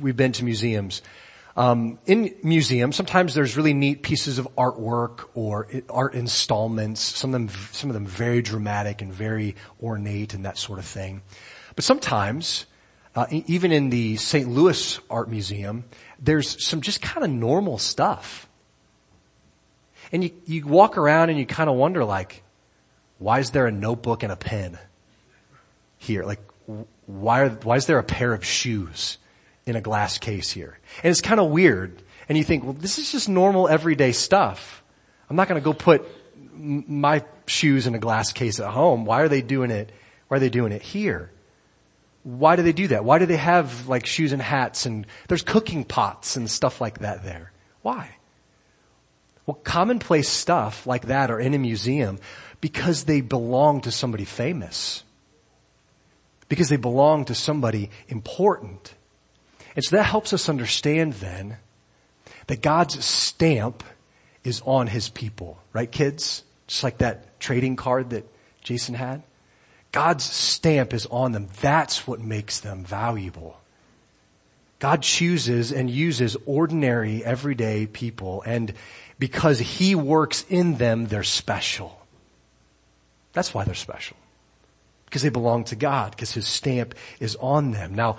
we've 0.01 0.17
been 0.17 0.31
to 0.33 0.43
museums. 0.43 1.01
Um, 1.57 1.99
in 2.05 2.35
museums, 2.43 2.95
sometimes 2.95 3.33
there's 3.33 3.57
really 3.57 3.73
neat 3.73 4.01
pieces 4.01 4.39
of 4.39 4.47
artwork 4.55 5.25
or 5.33 5.67
art 5.89 6.13
installments. 6.13 7.01
Some 7.01 7.33
of 7.33 7.33
them, 7.33 7.49
some 7.71 7.89
of 7.89 7.93
them 7.93 8.05
very 8.05 8.41
dramatic 8.41 9.01
and 9.01 9.11
very 9.11 9.55
ornate 9.81 10.33
and 10.33 10.45
that 10.45 10.57
sort 10.57 10.79
of 10.79 10.85
thing. 10.85 11.21
But 11.75 11.83
sometimes, 11.83 12.65
uh, 13.15 13.25
even 13.31 13.71
in 13.71 13.89
the 13.89 14.15
St. 14.17 14.47
Louis 14.47 14.99
Art 15.09 15.29
Museum, 15.29 15.83
there's 16.19 16.63
some 16.65 16.81
just 16.81 17.01
kind 17.01 17.25
of 17.25 17.29
normal 17.31 17.77
stuff. 17.77 18.47
And 20.11 20.23
you, 20.23 20.31
you 20.45 20.65
walk 20.65 20.97
around 20.97 21.29
and 21.29 21.37
you 21.37 21.45
kind 21.45 21.69
of 21.69 21.75
wonder 21.75 22.05
like, 22.05 22.43
why 23.17 23.39
is 23.39 23.51
there 23.51 23.67
a 23.67 23.71
notebook 23.71 24.23
and 24.23 24.31
a 24.31 24.35
pen 24.35 24.77
here? 25.97 26.23
Like, 26.23 26.39
why, 27.05 27.41
are, 27.41 27.49
why 27.49 27.75
is 27.75 27.85
there 27.85 27.99
a 27.99 28.03
pair 28.03 28.33
of 28.33 28.45
shoes? 28.45 29.17
In 29.69 29.75
a 29.75 29.81
glass 29.81 30.17
case 30.17 30.51
here. 30.51 30.77
And 31.03 31.11
it's 31.11 31.21
kind 31.21 31.39
of 31.39 31.49
weird. 31.49 32.01
And 32.27 32.37
you 32.37 32.43
think, 32.43 32.63
well, 32.63 32.73
this 32.73 32.97
is 32.99 33.11
just 33.11 33.29
normal 33.29 33.67
everyday 33.67 34.11
stuff. 34.11 34.83
I'm 35.29 35.35
not 35.35 35.47
going 35.47 35.61
to 35.61 35.65
go 35.65 35.73
put 35.73 36.05
my 36.55 37.23
shoes 37.45 37.87
in 37.87 37.95
a 37.95 37.99
glass 37.99 38.33
case 38.33 38.59
at 38.59 38.69
home. 38.69 39.05
Why 39.05 39.21
are 39.21 39.29
they 39.29 39.41
doing 39.41 39.71
it? 39.71 39.91
Why 40.27 40.37
are 40.37 40.39
they 40.39 40.49
doing 40.49 40.71
it 40.71 40.81
here? 40.81 41.31
Why 42.23 42.55
do 42.55 42.63
they 42.63 42.73
do 42.73 42.87
that? 42.89 43.05
Why 43.05 43.17
do 43.17 43.25
they 43.25 43.37
have 43.37 43.87
like 43.87 44.05
shoes 44.05 44.33
and 44.33 44.41
hats 44.41 44.85
and 44.85 45.07
there's 45.27 45.41
cooking 45.41 45.83
pots 45.83 46.35
and 46.35 46.49
stuff 46.49 46.81
like 46.81 46.99
that 46.99 47.23
there? 47.23 47.51
Why? 47.81 48.15
Well, 49.45 49.55
commonplace 49.63 50.29
stuff 50.29 50.85
like 50.85 51.07
that 51.07 51.31
are 51.31 51.39
in 51.39 51.53
a 51.53 51.57
museum 51.57 52.19
because 52.61 53.05
they 53.05 53.21
belong 53.21 53.81
to 53.81 53.91
somebody 53.91 54.25
famous. 54.25 55.03
Because 56.49 56.69
they 56.69 56.77
belong 56.77 57.25
to 57.25 57.35
somebody 57.35 57.89
important. 58.07 58.93
And 59.79 59.85
so 59.85 59.95
that 59.95 60.03
helps 60.03 60.33
us 60.33 60.49
understand 60.49 61.13
then 61.13 61.55
that 62.47 62.61
God's 62.61 63.01
stamp 63.01 63.81
is 64.43 64.61
on 64.65 64.87
his 64.87 65.07
people, 65.07 65.57
right 65.71 65.89
kids? 65.89 66.43
Just 66.67 66.83
like 66.83 66.97
that 66.97 67.39
trading 67.39 67.77
card 67.77 68.09
that 68.09 68.25
Jason 68.61 68.93
had. 68.93 69.23
God's 69.93 70.25
stamp 70.25 70.93
is 70.93 71.05
on 71.05 71.31
them. 71.31 71.47
That's 71.61 72.05
what 72.05 72.19
makes 72.19 72.59
them 72.59 72.83
valuable. 72.83 73.57
God 74.79 75.01
chooses 75.01 75.71
and 75.71 75.89
uses 75.89 76.35
ordinary, 76.45 77.23
everyday 77.23 77.87
people 77.87 78.43
and 78.45 78.73
because 79.17 79.59
He 79.59 79.95
works 79.95 80.43
in 80.49 80.75
them, 80.75 81.05
they're 81.05 81.23
special. 81.23 82.05
That's 83.31 83.53
why 83.53 83.63
they're 83.63 83.75
special. 83.75 84.17
Because 85.05 85.21
they 85.21 85.29
belong 85.29 85.63
to 85.63 85.77
God, 85.77 86.11
because 86.11 86.33
His 86.33 86.49
stamp 86.49 86.95
is 87.21 87.37
on 87.37 87.71
them. 87.71 87.95
Now, 87.95 88.17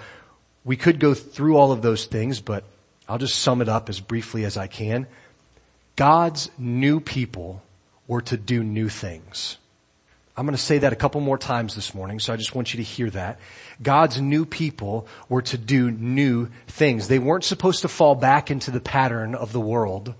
we 0.64 0.76
could 0.76 1.00
go 1.00 1.14
through 1.14 1.56
all 1.56 1.72
of 1.72 1.82
those 1.82 2.06
things, 2.06 2.40
but 2.40 2.64
I'll 3.08 3.18
just 3.18 3.38
sum 3.38 3.62
it 3.62 3.68
up 3.68 3.88
as 3.88 4.00
briefly 4.00 4.44
as 4.44 4.56
I 4.56 4.66
can. 4.66 5.06
God's 5.96 6.50
new 6.58 7.00
people 7.00 7.62
were 8.06 8.22
to 8.22 8.36
do 8.36 8.62
new 8.62 8.88
things. 8.88 9.58
I'm 10.36 10.46
going 10.46 10.56
to 10.56 10.62
say 10.62 10.78
that 10.78 10.92
a 10.92 10.96
couple 10.96 11.20
more 11.20 11.36
times 11.36 11.74
this 11.74 11.94
morning, 11.94 12.18
so 12.18 12.32
I 12.32 12.36
just 12.36 12.54
want 12.54 12.72
you 12.72 12.78
to 12.78 12.82
hear 12.82 13.10
that. 13.10 13.38
God's 13.82 14.20
new 14.20 14.46
people 14.46 15.06
were 15.28 15.42
to 15.42 15.58
do 15.58 15.90
new 15.90 16.48
things. 16.66 17.08
They 17.08 17.18
weren't 17.18 17.44
supposed 17.44 17.82
to 17.82 17.88
fall 17.88 18.14
back 18.14 18.50
into 18.50 18.70
the 18.70 18.80
pattern 18.80 19.34
of 19.34 19.52
the 19.52 19.60
world, 19.60 20.14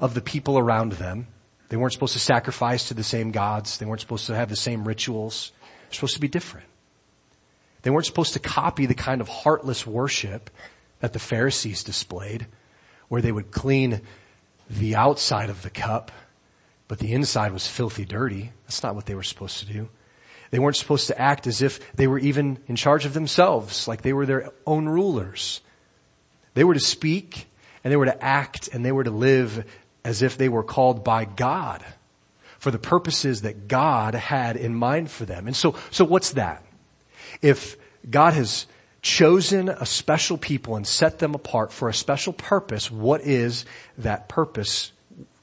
of 0.00 0.14
the 0.14 0.22
people 0.22 0.58
around 0.58 0.92
them. 0.92 1.26
They 1.68 1.76
weren't 1.76 1.92
supposed 1.92 2.14
to 2.14 2.20
sacrifice 2.20 2.88
to 2.88 2.94
the 2.94 3.04
same 3.04 3.32
gods. 3.32 3.78
They 3.78 3.86
weren't 3.86 4.00
supposed 4.00 4.26
to 4.26 4.34
have 4.34 4.48
the 4.48 4.56
same 4.56 4.86
rituals. 4.86 5.52
They're 5.60 5.94
supposed 5.94 6.14
to 6.14 6.20
be 6.20 6.28
different. 6.28 6.66
They 7.82 7.90
weren't 7.90 8.06
supposed 8.06 8.34
to 8.34 8.38
copy 8.38 8.86
the 8.86 8.94
kind 8.94 9.20
of 9.20 9.28
heartless 9.28 9.86
worship 9.86 10.50
that 11.00 11.12
the 11.12 11.18
Pharisees 11.18 11.82
displayed, 11.82 12.46
where 13.08 13.22
they 13.22 13.32
would 13.32 13.50
clean 13.50 14.02
the 14.68 14.94
outside 14.96 15.50
of 15.50 15.62
the 15.62 15.70
cup, 15.70 16.12
but 16.88 16.98
the 16.98 17.12
inside 17.12 17.52
was 17.52 17.66
filthy 17.66 18.04
dirty. 18.04 18.52
That's 18.64 18.82
not 18.82 18.94
what 18.94 19.06
they 19.06 19.14
were 19.14 19.22
supposed 19.22 19.58
to 19.60 19.66
do. 19.66 19.88
They 20.50 20.58
weren't 20.58 20.76
supposed 20.76 21.06
to 21.06 21.20
act 21.20 21.46
as 21.46 21.62
if 21.62 21.94
they 21.94 22.06
were 22.06 22.18
even 22.18 22.58
in 22.66 22.76
charge 22.76 23.06
of 23.06 23.14
themselves, 23.14 23.86
like 23.86 24.02
they 24.02 24.12
were 24.12 24.26
their 24.26 24.50
own 24.66 24.88
rulers. 24.88 25.60
They 26.54 26.64
were 26.64 26.74
to 26.74 26.80
speak 26.80 27.46
and 27.84 27.92
they 27.92 27.96
were 27.96 28.06
to 28.06 28.24
act 28.24 28.68
and 28.72 28.84
they 28.84 28.92
were 28.92 29.04
to 29.04 29.10
live 29.10 29.64
as 30.04 30.22
if 30.22 30.36
they 30.36 30.48
were 30.48 30.64
called 30.64 31.04
by 31.04 31.24
God 31.24 31.84
for 32.58 32.70
the 32.70 32.78
purposes 32.78 33.42
that 33.42 33.68
God 33.68 34.14
had 34.14 34.56
in 34.56 34.74
mind 34.74 35.10
for 35.10 35.24
them. 35.24 35.46
And 35.46 35.56
so, 35.56 35.76
so 35.90 36.04
what's 36.04 36.32
that? 36.32 36.64
If 37.42 37.76
God 38.08 38.34
has 38.34 38.66
chosen 39.02 39.68
a 39.68 39.86
special 39.86 40.36
people 40.36 40.76
and 40.76 40.86
set 40.86 41.18
them 41.18 41.34
apart 41.34 41.72
for 41.72 41.88
a 41.88 41.94
special 41.94 42.32
purpose, 42.32 42.90
what 42.90 43.22
is 43.22 43.64
that 43.98 44.28
purpose? 44.28 44.92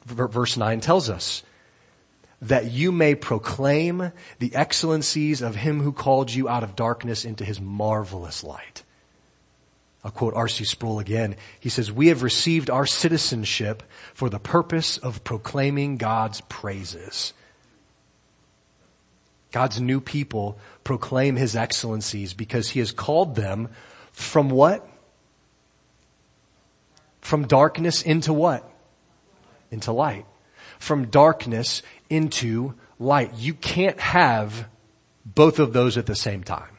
Verse 0.06 0.58
9 0.58 0.80
tells 0.80 1.10
us 1.10 1.44
that 2.42 2.72
you 2.72 2.92
may 2.92 3.16
proclaim 3.16 4.12
the 4.40 4.56
excellencies 4.56 5.42
of 5.42 5.56
him 5.56 5.82
who 5.82 5.92
called 5.92 6.32
you 6.32 6.48
out 6.48 6.64
of 6.64 6.76
darkness 6.76 7.26
into 7.26 7.44
his 7.44 7.60
marvelous 7.60 8.44
light. 8.44 8.84
I'll 10.04 10.12
quote 10.12 10.36
R.C. 10.36 10.64
Sproul 10.64 11.00
again. 11.00 11.36
He 11.60 11.70
says, 11.70 11.92
we 11.92 12.08
have 12.08 12.24
received 12.24 12.70
our 12.70 12.86
citizenship 12.86 13.84
for 14.14 14.30
the 14.30 14.40
purpose 14.40 14.98
of 14.98 15.24
proclaiming 15.24 15.98
God's 15.98 16.42
praises. 16.42 17.34
God's 19.52 19.80
new 19.80 20.02
people 20.02 20.58
proclaim 20.84 21.36
his 21.36 21.56
excellencies 21.56 22.34
because 22.34 22.70
he 22.70 22.80
has 22.80 22.92
called 22.92 23.36
them 23.36 23.70
from 24.12 24.50
what? 24.50 24.88
From 27.22 27.48
darkness 27.48 28.02
into 28.02 28.34
what? 28.34 28.70
Into 29.72 29.92
light. 29.92 30.26
From 30.80 31.08
darkness 31.08 31.82
into 32.10 32.74
light. 33.00 33.34
You 33.36 33.54
can't 33.54 34.00
have 34.00 34.68
both 35.26 35.60
of 35.60 35.74
those 35.74 35.98
at 35.98 36.06
the 36.06 36.16
same 36.16 36.44
time. 36.44 36.78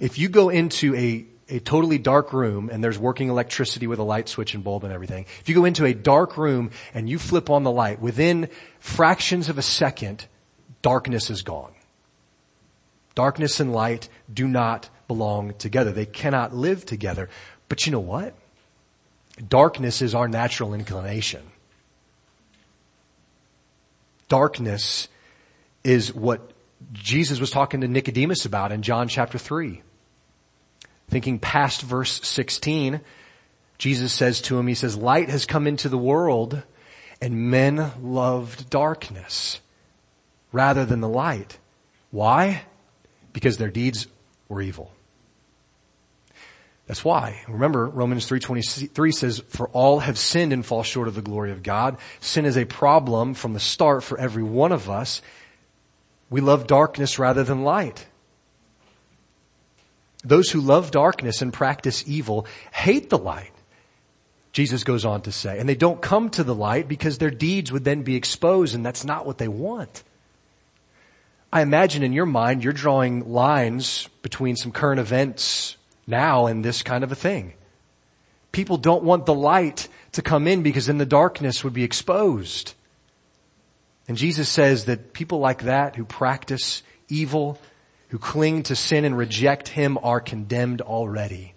If 0.00 0.18
you 0.18 0.28
go 0.28 0.50
into 0.50 0.94
a, 0.94 1.26
a 1.48 1.58
totally 1.60 1.98
dark 1.98 2.32
room 2.32 2.68
and 2.70 2.82
there's 2.82 2.98
working 2.98 3.28
electricity 3.28 3.86
with 3.86 3.98
a 3.98 4.02
light 4.02 4.28
switch 4.28 4.54
and 4.54 4.62
bulb 4.62 4.84
and 4.84 4.92
everything, 4.92 5.26
if 5.40 5.48
you 5.48 5.54
go 5.54 5.64
into 5.64 5.84
a 5.84 5.94
dark 5.94 6.36
room 6.36 6.70
and 6.92 7.08
you 7.08 7.18
flip 7.18 7.48
on 7.50 7.62
the 7.62 7.70
light, 7.70 8.00
within 8.00 8.48
fractions 8.78 9.48
of 9.48 9.58
a 9.58 9.62
second, 9.62 10.26
darkness 10.86 11.30
is 11.30 11.42
gone. 11.42 11.72
Darkness 13.16 13.58
and 13.58 13.72
light 13.72 14.08
do 14.32 14.46
not 14.46 14.88
belong 15.08 15.52
together. 15.54 15.90
They 15.90 16.06
cannot 16.06 16.54
live 16.54 16.86
together. 16.86 17.28
But 17.68 17.86
you 17.86 17.90
know 17.90 17.98
what? 17.98 18.34
Darkness 19.48 20.00
is 20.00 20.14
our 20.14 20.28
natural 20.28 20.74
inclination. 20.74 21.42
Darkness 24.28 25.08
is 25.82 26.14
what 26.14 26.52
Jesus 26.92 27.40
was 27.40 27.50
talking 27.50 27.80
to 27.80 27.88
Nicodemus 27.88 28.44
about 28.44 28.70
in 28.70 28.82
John 28.82 29.08
chapter 29.08 29.38
3. 29.38 29.82
Thinking 31.10 31.40
past 31.40 31.82
verse 31.82 32.20
16, 32.22 33.00
Jesus 33.76 34.12
says 34.12 34.40
to 34.42 34.56
him, 34.56 34.68
he 34.68 34.74
says, 34.74 34.96
light 34.96 35.30
has 35.30 35.46
come 35.46 35.66
into 35.66 35.88
the 35.88 35.98
world 35.98 36.62
and 37.20 37.50
men 37.50 37.90
loved 38.00 38.70
darkness 38.70 39.60
rather 40.52 40.84
than 40.84 41.00
the 41.00 41.08
light. 41.08 41.58
Why? 42.10 42.62
Because 43.32 43.58
their 43.58 43.70
deeds 43.70 44.06
were 44.48 44.62
evil. 44.62 44.90
That's 46.86 47.04
why. 47.04 47.42
Remember, 47.48 47.86
Romans 47.86 48.28
3.23 48.28 49.12
says, 49.12 49.42
for 49.48 49.68
all 49.68 49.98
have 49.98 50.16
sinned 50.16 50.52
and 50.52 50.64
fall 50.64 50.84
short 50.84 51.08
of 51.08 51.16
the 51.16 51.22
glory 51.22 51.50
of 51.50 51.62
God. 51.62 51.98
Sin 52.20 52.44
is 52.44 52.56
a 52.56 52.64
problem 52.64 53.34
from 53.34 53.54
the 53.54 53.60
start 53.60 54.04
for 54.04 54.18
every 54.18 54.44
one 54.44 54.70
of 54.70 54.88
us. 54.88 55.20
We 56.30 56.40
love 56.40 56.66
darkness 56.66 57.18
rather 57.18 57.42
than 57.42 57.64
light. 57.64 58.06
Those 60.24 60.50
who 60.50 60.60
love 60.60 60.90
darkness 60.90 61.42
and 61.42 61.52
practice 61.52 62.04
evil 62.06 62.46
hate 62.72 63.10
the 63.10 63.18
light. 63.18 63.52
Jesus 64.52 64.84
goes 64.84 65.04
on 65.04 65.22
to 65.22 65.32
say, 65.32 65.58
and 65.58 65.68
they 65.68 65.74
don't 65.74 66.00
come 66.00 66.30
to 66.30 66.44
the 66.44 66.54
light 66.54 66.88
because 66.88 67.18
their 67.18 67.30
deeds 67.30 67.70
would 67.70 67.84
then 67.84 68.02
be 68.02 68.16
exposed 68.16 68.74
and 68.74 68.86
that's 68.86 69.04
not 69.04 69.26
what 69.26 69.38
they 69.38 69.48
want. 69.48 70.02
I 71.56 71.62
imagine 71.62 72.02
in 72.02 72.12
your 72.12 72.26
mind 72.26 72.62
you're 72.62 72.74
drawing 72.74 73.32
lines 73.32 74.10
between 74.20 74.56
some 74.56 74.72
current 74.72 75.00
events 75.00 75.78
now 76.06 76.48
and 76.48 76.62
this 76.62 76.82
kind 76.82 77.02
of 77.02 77.12
a 77.12 77.14
thing. 77.14 77.54
People 78.52 78.76
don't 78.76 79.04
want 79.04 79.24
the 79.24 79.32
light 79.32 79.88
to 80.12 80.20
come 80.20 80.46
in 80.46 80.62
because 80.62 80.84
then 80.84 80.98
the 80.98 81.06
darkness 81.06 81.64
would 81.64 81.72
be 81.72 81.82
exposed. 81.82 82.74
And 84.06 84.18
Jesus 84.18 84.50
says 84.50 84.84
that 84.84 85.14
people 85.14 85.38
like 85.38 85.62
that 85.62 85.96
who 85.96 86.04
practice 86.04 86.82
evil 87.08 87.58
who 88.08 88.18
cling 88.18 88.64
to 88.64 88.76
sin 88.76 89.06
and 89.06 89.16
reject 89.16 89.68
Him 89.68 89.96
are 90.02 90.20
condemned 90.20 90.82
already 90.82 91.54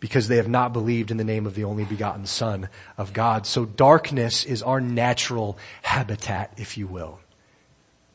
because 0.00 0.26
they 0.26 0.38
have 0.38 0.48
not 0.48 0.72
believed 0.72 1.12
in 1.12 1.18
the 1.18 1.22
name 1.22 1.46
of 1.46 1.54
the 1.54 1.62
only 1.62 1.84
begotten 1.84 2.26
Son 2.26 2.68
of 2.98 3.12
God. 3.12 3.46
So 3.46 3.64
darkness 3.64 4.44
is 4.44 4.60
our 4.60 4.80
natural 4.80 5.56
habitat, 5.82 6.54
if 6.56 6.76
you 6.76 6.88
will. 6.88 7.20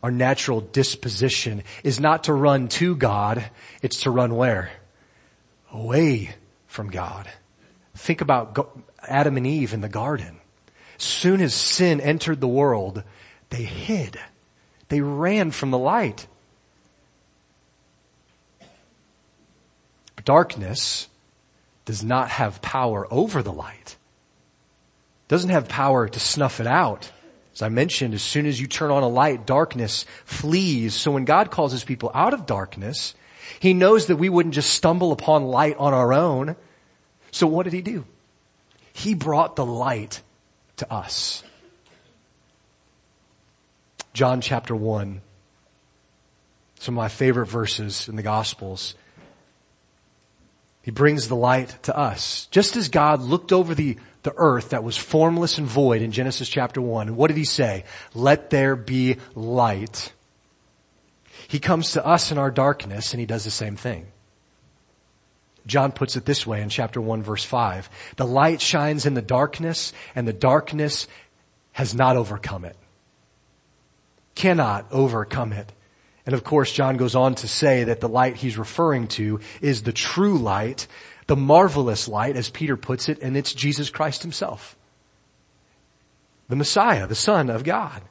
Our 0.03 0.11
natural 0.11 0.61
disposition 0.61 1.63
is 1.83 1.99
not 1.99 2.25
to 2.25 2.33
run 2.33 2.67
to 2.69 2.95
God, 2.95 3.43
it's 3.81 4.01
to 4.01 4.11
run 4.11 4.35
where? 4.35 4.71
Away 5.71 6.35
from 6.67 6.89
God. 6.89 7.29
Think 7.95 8.21
about 8.21 8.79
Adam 9.01 9.37
and 9.37 9.47
Eve 9.47 9.73
in 9.73 9.81
the 9.81 9.89
garden. 9.89 10.39
Soon 10.97 11.41
as 11.41 11.53
sin 11.53 11.99
entered 11.99 12.41
the 12.41 12.47
world, 12.47 13.03
they 13.49 13.63
hid. 13.63 14.19
They 14.89 15.01
ran 15.01 15.51
from 15.51 15.71
the 15.71 15.77
light. 15.77 16.27
darkness 20.27 21.07
does 21.85 22.03
not 22.03 22.27
have 22.27 22.61
power 22.61 23.07
over 23.09 23.41
the 23.41 23.53
light. 23.53 23.95
Doesn't 25.29 25.51
have 25.51 25.69
power 25.69 26.09
to 26.09 26.19
snuff 26.19 26.59
it 26.59 26.67
out. 26.67 27.09
As 27.57 27.63
I 27.63 27.69
mentioned, 27.69 28.13
as 28.13 28.21
soon 28.21 28.45
as 28.45 28.61
you 28.61 28.67
turn 28.67 28.91
on 28.91 29.01
a 29.01 29.07
light, 29.07 29.47
darkness 29.47 30.05
flees. 30.25 30.93
So 30.93 31.09
when 31.09 31.25
God 31.25 31.49
calls 31.49 31.71
his 31.71 31.83
people 31.83 32.11
out 32.13 32.35
of 32.35 32.45
darkness, 32.45 33.15
he 33.59 33.73
knows 33.73 34.05
that 34.05 34.17
we 34.17 34.29
wouldn't 34.29 34.53
just 34.53 34.69
stumble 34.69 35.11
upon 35.11 35.45
light 35.45 35.75
on 35.79 35.91
our 35.91 36.13
own. 36.13 36.55
So 37.31 37.47
what 37.47 37.63
did 37.63 37.73
he 37.73 37.81
do? 37.81 38.05
He 38.93 39.15
brought 39.15 39.55
the 39.55 39.65
light 39.65 40.21
to 40.75 40.93
us. 40.93 41.43
John 44.13 44.39
chapter 44.41 44.75
1. 44.75 45.21
Some 46.79 46.93
of 46.93 46.97
my 46.97 47.09
favorite 47.09 47.47
verses 47.47 48.07
in 48.07 48.17
the 48.17 48.21
Gospels. 48.21 48.93
He 50.87 50.91
brings 50.91 51.27
the 51.27 51.35
light 51.35 51.83
to 51.83 51.97
us. 51.97 52.47
Just 52.49 52.77
as 52.77 52.87
God 52.87 53.21
looked 53.21 53.51
over 53.51 53.75
the, 53.75 53.97
the 54.23 54.33
earth 54.37 54.69
that 54.69 54.85
was 54.85 54.95
formless 54.95 55.57
and 55.57 55.67
void 55.67 56.01
in 56.01 56.13
Genesis 56.13 56.47
chapter 56.47 56.79
1, 56.79 57.17
what 57.17 57.27
did 57.27 57.35
he 57.35 57.43
say? 57.43 57.83
Let 58.13 58.51
there 58.51 58.77
be 58.77 59.17
light. 59.35 60.13
He 61.49 61.59
comes 61.59 61.91
to 61.91 62.05
us 62.05 62.31
in 62.31 62.37
our 62.37 62.51
darkness 62.51 63.11
and 63.11 63.19
he 63.19 63.25
does 63.25 63.43
the 63.43 63.51
same 63.51 63.75
thing. 63.75 64.07
John 65.65 65.91
puts 65.91 66.15
it 66.15 66.23
this 66.23 66.47
way 66.47 66.61
in 66.61 66.69
chapter 66.69 67.01
1 67.01 67.21
verse 67.21 67.43
5. 67.43 67.89
The 68.15 68.25
light 68.25 68.61
shines 68.61 69.05
in 69.05 69.13
the 69.13 69.21
darkness 69.21 69.91
and 70.15 70.25
the 70.25 70.31
darkness 70.31 71.09
has 71.73 71.93
not 71.93 72.15
overcome 72.15 72.63
it. 72.63 72.77
Cannot 74.35 74.85
overcome 74.93 75.51
it. 75.51 75.69
And 76.27 76.33
of 76.33 76.43
course, 76.43 76.73
John 76.73 76.97
goes 76.97 77.15
on 77.15 77.35
to 77.35 77.47
say 77.47 77.85
that 77.85 78.01
the 78.01 78.09
light 78.09 78.35
he's 78.35 78.57
referring 78.57 79.07
to 79.09 79.39
is 79.61 79.81
the 79.81 79.93
true 79.93 80.37
light, 80.37 80.85
the 81.25 81.37
marvelous 81.37 82.09
light, 82.09 82.35
as 82.35 82.49
Peter 82.49 82.75
puts 82.75 83.07
it, 83.07 83.19
and 83.21 83.37
it's 83.37 83.53
Jesus 83.53 83.89
Christ 83.89 84.23
himself. 84.23 84.75
The 86.49 86.57
Messiah, 86.57 87.07
the 87.07 87.15
Son 87.15 87.49
of 87.49 87.63
God. 87.63 88.01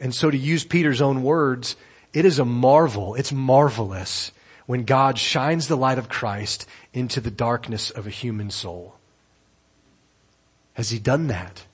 And 0.00 0.14
so 0.14 0.30
to 0.30 0.38
use 0.38 0.62
Peter's 0.62 1.02
own 1.02 1.24
words, 1.24 1.74
it 2.12 2.24
is 2.24 2.38
a 2.38 2.44
marvel, 2.44 3.16
it's 3.16 3.32
marvelous 3.32 4.30
when 4.66 4.84
God 4.84 5.18
shines 5.18 5.66
the 5.66 5.76
light 5.76 5.98
of 5.98 6.08
Christ 6.08 6.68
into 6.94 7.20
the 7.20 7.32
darkness 7.32 7.90
of 7.90 8.06
a 8.06 8.10
human 8.10 8.48
soul. 8.50 8.94
Has 10.74 10.90
he 10.90 11.00
done 11.00 11.26
that 11.26 11.64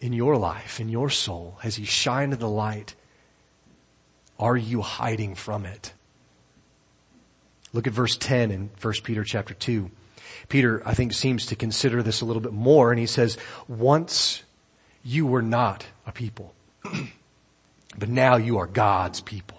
in 0.00 0.12
your 0.12 0.36
life, 0.36 0.80
in 0.80 0.88
your 0.88 1.08
soul? 1.08 1.56
Has 1.60 1.76
he 1.76 1.84
shined 1.84 2.32
the 2.32 2.48
light 2.48 2.96
are 4.38 4.56
you 4.56 4.82
hiding 4.82 5.34
from 5.34 5.64
it? 5.66 5.92
Look 7.72 7.86
at 7.86 7.92
verse 7.92 8.16
10 8.16 8.50
in 8.50 8.70
1 8.80 8.94
Peter 9.02 9.24
chapter 9.24 9.54
2. 9.54 9.90
Peter, 10.48 10.82
I 10.86 10.94
think, 10.94 11.12
seems 11.12 11.46
to 11.46 11.56
consider 11.56 12.02
this 12.02 12.20
a 12.20 12.24
little 12.24 12.42
bit 12.42 12.52
more 12.52 12.90
and 12.90 12.98
he 12.98 13.06
says, 13.06 13.36
once 13.68 14.42
you 15.02 15.26
were 15.26 15.42
not 15.42 15.86
a 16.06 16.12
people, 16.12 16.54
but 17.98 18.08
now 18.08 18.36
you 18.36 18.58
are 18.58 18.66
God's 18.66 19.20
people. 19.20 19.58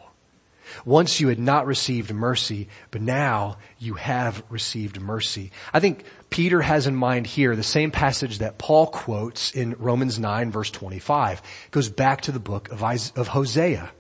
Once 0.85 1.19
you 1.19 1.27
had 1.29 1.39
not 1.39 1.65
received 1.65 2.13
mercy, 2.13 2.67
but 2.91 3.01
now 3.01 3.57
you 3.79 3.93
have 3.95 4.43
received 4.49 4.99
mercy. 4.99 5.51
I 5.73 5.79
think 5.79 6.03
Peter 6.29 6.61
has 6.61 6.87
in 6.87 6.95
mind 6.95 7.25
here 7.27 7.55
the 7.55 7.63
same 7.63 7.91
passage 7.91 8.39
that 8.39 8.57
Paul 8.57 8.87
quotes 8.87 9.51
in 9.51 9.75
Romans 9.79 10.19
9 10.19 10.51
verse 10.51 10.71
25. 10.71 11.41
It 11.65 11.71
goes 11.71 11.89
back 11.89 12.21
to 12.21 12.31
the 12.31 12.39
book 12.39 12.69
of, 12.69 12.83
of 12.83 13.27
Hosea. 13.29 13.91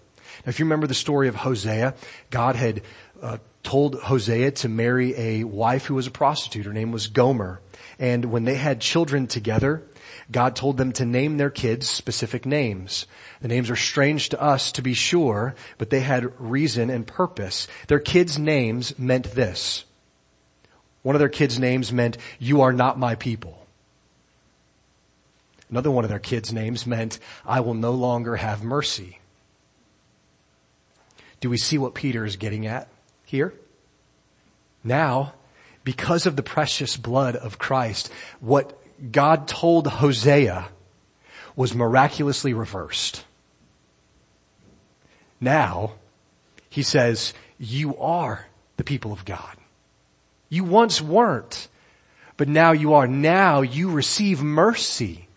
Now, 0.45 0.49
if 0.49 0.59
you 0.59 0.65
remember 0.65 0.87
the 0.87 0.93
story 0.93 1.27
of 1.27 1.35
Hosea, 1.35 1.95
God 2.29 2.55
had 2.55 2.81
uh, 3.21 3.37
told 3.63 3.95
Hosea 3.95 4.51
to 4.51 4.69
marry 4.69 5.13
a 5.17 5.43
wife 5.43 5.85
who 5.85 5.95
was 5.95 6.07
a 6.07 6.11
prostitute. 6.11 6.65
Her 6.65 6.73
name 6.73 6.91
was 6.91 7.07
Gomer. 7.07 7.59
And 7.99 8.25
when 8.25 8.45
they 8.45 8.55
had 8.55 8.79
children 8.79 9.27
together, 9.27 9.83
God 10.31 10.55
told 10.55 10.77
them 10.77 10.91
to 10.93 11.05
name 11.05 11.37
their 11.37 11.49
kids 11.49 11.89
specific 11.89 12.45
names. 12.45 13.07
The 13.41 13.47
names 13.47 13.69
are 13.69 13.75
strange 13.75 14.29
to 14.29 14.41
us 14.41 14.71
to 14.73 14.81
be 14.81 14.93
sure, 14.93 15.55
but 15.77 15.89
they 15.89 16.01
had 16.01 16.39
reason 16.39 16.89
and 16.89 17.07
purpose. 17.07 17.67
Their 17.87 17.99
kids' 17.99 18.37
names 18.37 18.97
meant 18.99 19.31
this. 19.31 19.85
One 21.01 21.15
of 21.15 21.19
their 21.19 21.29
kids' 21.29 21.59
names 21.59 21.91
meant, 21.91 22.17
you 22.39 22.61
are 22.61 22.73
not 22.73 22.99
my 22.99 23.15
people. 23.15 23.65
Another 25.69 25.91
one 25.91 26.03
of 26.03 26.09
their 26.09 26.19
kids' 26.19 26.53
names 26.53 26.85
meant, 26.85 27.19
I 27.45 27.59
will 27.61 27.73
no 27.73 27.91
longer 27.91 28.35
have 28.35 28.63
mercy. 28.63 29.16
Do 31.39 31.49
we 31.49 31.57
see 31.57 31.77
what 31.77 31.93
Peter 31.93 32.25
is 32.25 32.35
getting 32.35 32.65
at 32.65 32.87
here? 33.25 33.53
Now, 34.83 35.33
because 35.83 36.25
of 36.25 36.35
the 36.35 36.43
precious 36.43 36.97
blood 36.97 37.35
of 37.35 37.59
Christ, 37.59 38.11
what 38.39 38.77
God 39.11 39.47
told 39.47 39.87
Hosea 39.87 40.69
was 41.55 41.73
miraculously 41.73 42.53
reversed. 42.53 43.23
Now, 45.39 45.93
he 46.69 46.83
says, 46.83 47.33
you 47.59 47.97
are 47.97 48.47
the 48.77 48.83
people 48.83 49.11
of 49.11 49.25
God. 49.25 49.55
You 50.49 50.63
once 50.63 51.01
weren't, 51.01 51.67
but 52.37 52.47
now 52.47 52.71
you 52.71 52.93
are. 52.93 53.07
Now 53.07 53.61
you 53.61 53.91
receive 53.91 54.41
mercy. 54.41 55.27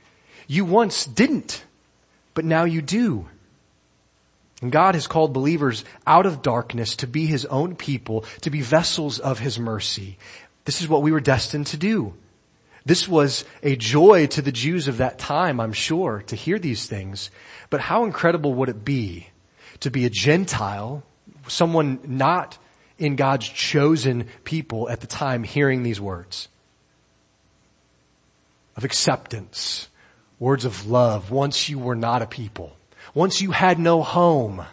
You 0.46 0.64
once 0.64 1.04
didn't, 1.04 1.64
but 2.34 2.44
now 2.44 2.64
you 2.64 2.82
do. 2.82 3.26
And 4.60 4.70
God 4.70 4.94
has 4.94 5.06
called 5.06 5.32
believers 5.32 5.84
out 6.06 6.26
of 6.26 6.42
darkness 6.42 6.96
to 6.96 7.06
be 7.06 7.26
His 7.26 7.44
own 7.46 7.76
people, 7.76 8.24
to 8.42 8.50
be 8.50 8.60
vessels 8.60 9.18
of 9.18 9.38
His 9.38 9.58
mercy. 9.58 10.18
This 10.64 10.82
is 10.82 10.88
what 10.88 11.02
we 11.02 11.12
were 11.12 11.20
destined 11.20 11.68
to 11.68 11.76
do. 11.76 12.14
This 12.84 13.08
was 13.08 13.44
a 13.62 13.76
joy 13.76 14.26
to 14.28 14.42
the 14.42 14.52
Jews 14.52 14.88
of 14.88 14.98
that 14.98 15.18
time, 15.18 15.60
I'm 15.60 15.72
sure, 15.72 16.22
to 16.26 16.36
hear 16.36 16.58
these 16.58 16.86
things. 16.86 17.30
But 17.68 17.80
how 17.80 18.04
incredible 18.04 18.54
would 18.54 18.68
it 18.68 18.84
be 18.84 19.28
to 19.80 19.90
be 19.90 20.04
a 20.04 20.10
Gentile, 20.10 21.02
someone 21.48 22.00
not 22.04 22.58
in 22.98 23.16
God's 23.16 23.48
chosen 23.48 24.26
people 24.44 24.88
at 24.88 25.00
the 25.00 25.06
time 25.06 25.42
hearing 25.42 25.82
these 25.82 26.00
words 26.00 26.48
of 28.76 28.84
acceptance, 28.84 29.88
words 30.38 30.64
of 30.64 30.86
love. 30.86 31.30
Once 31.30 31.68
you 31.68 31.78
were 31.78 31.96
not 31.96 32.22
a 32.22 32.26
people. 32.26 32.76
Once 33.14 33.40
you 33.40 33.50
had 33.50 33.78
no 33.78 34.02
home. 34.02 34.64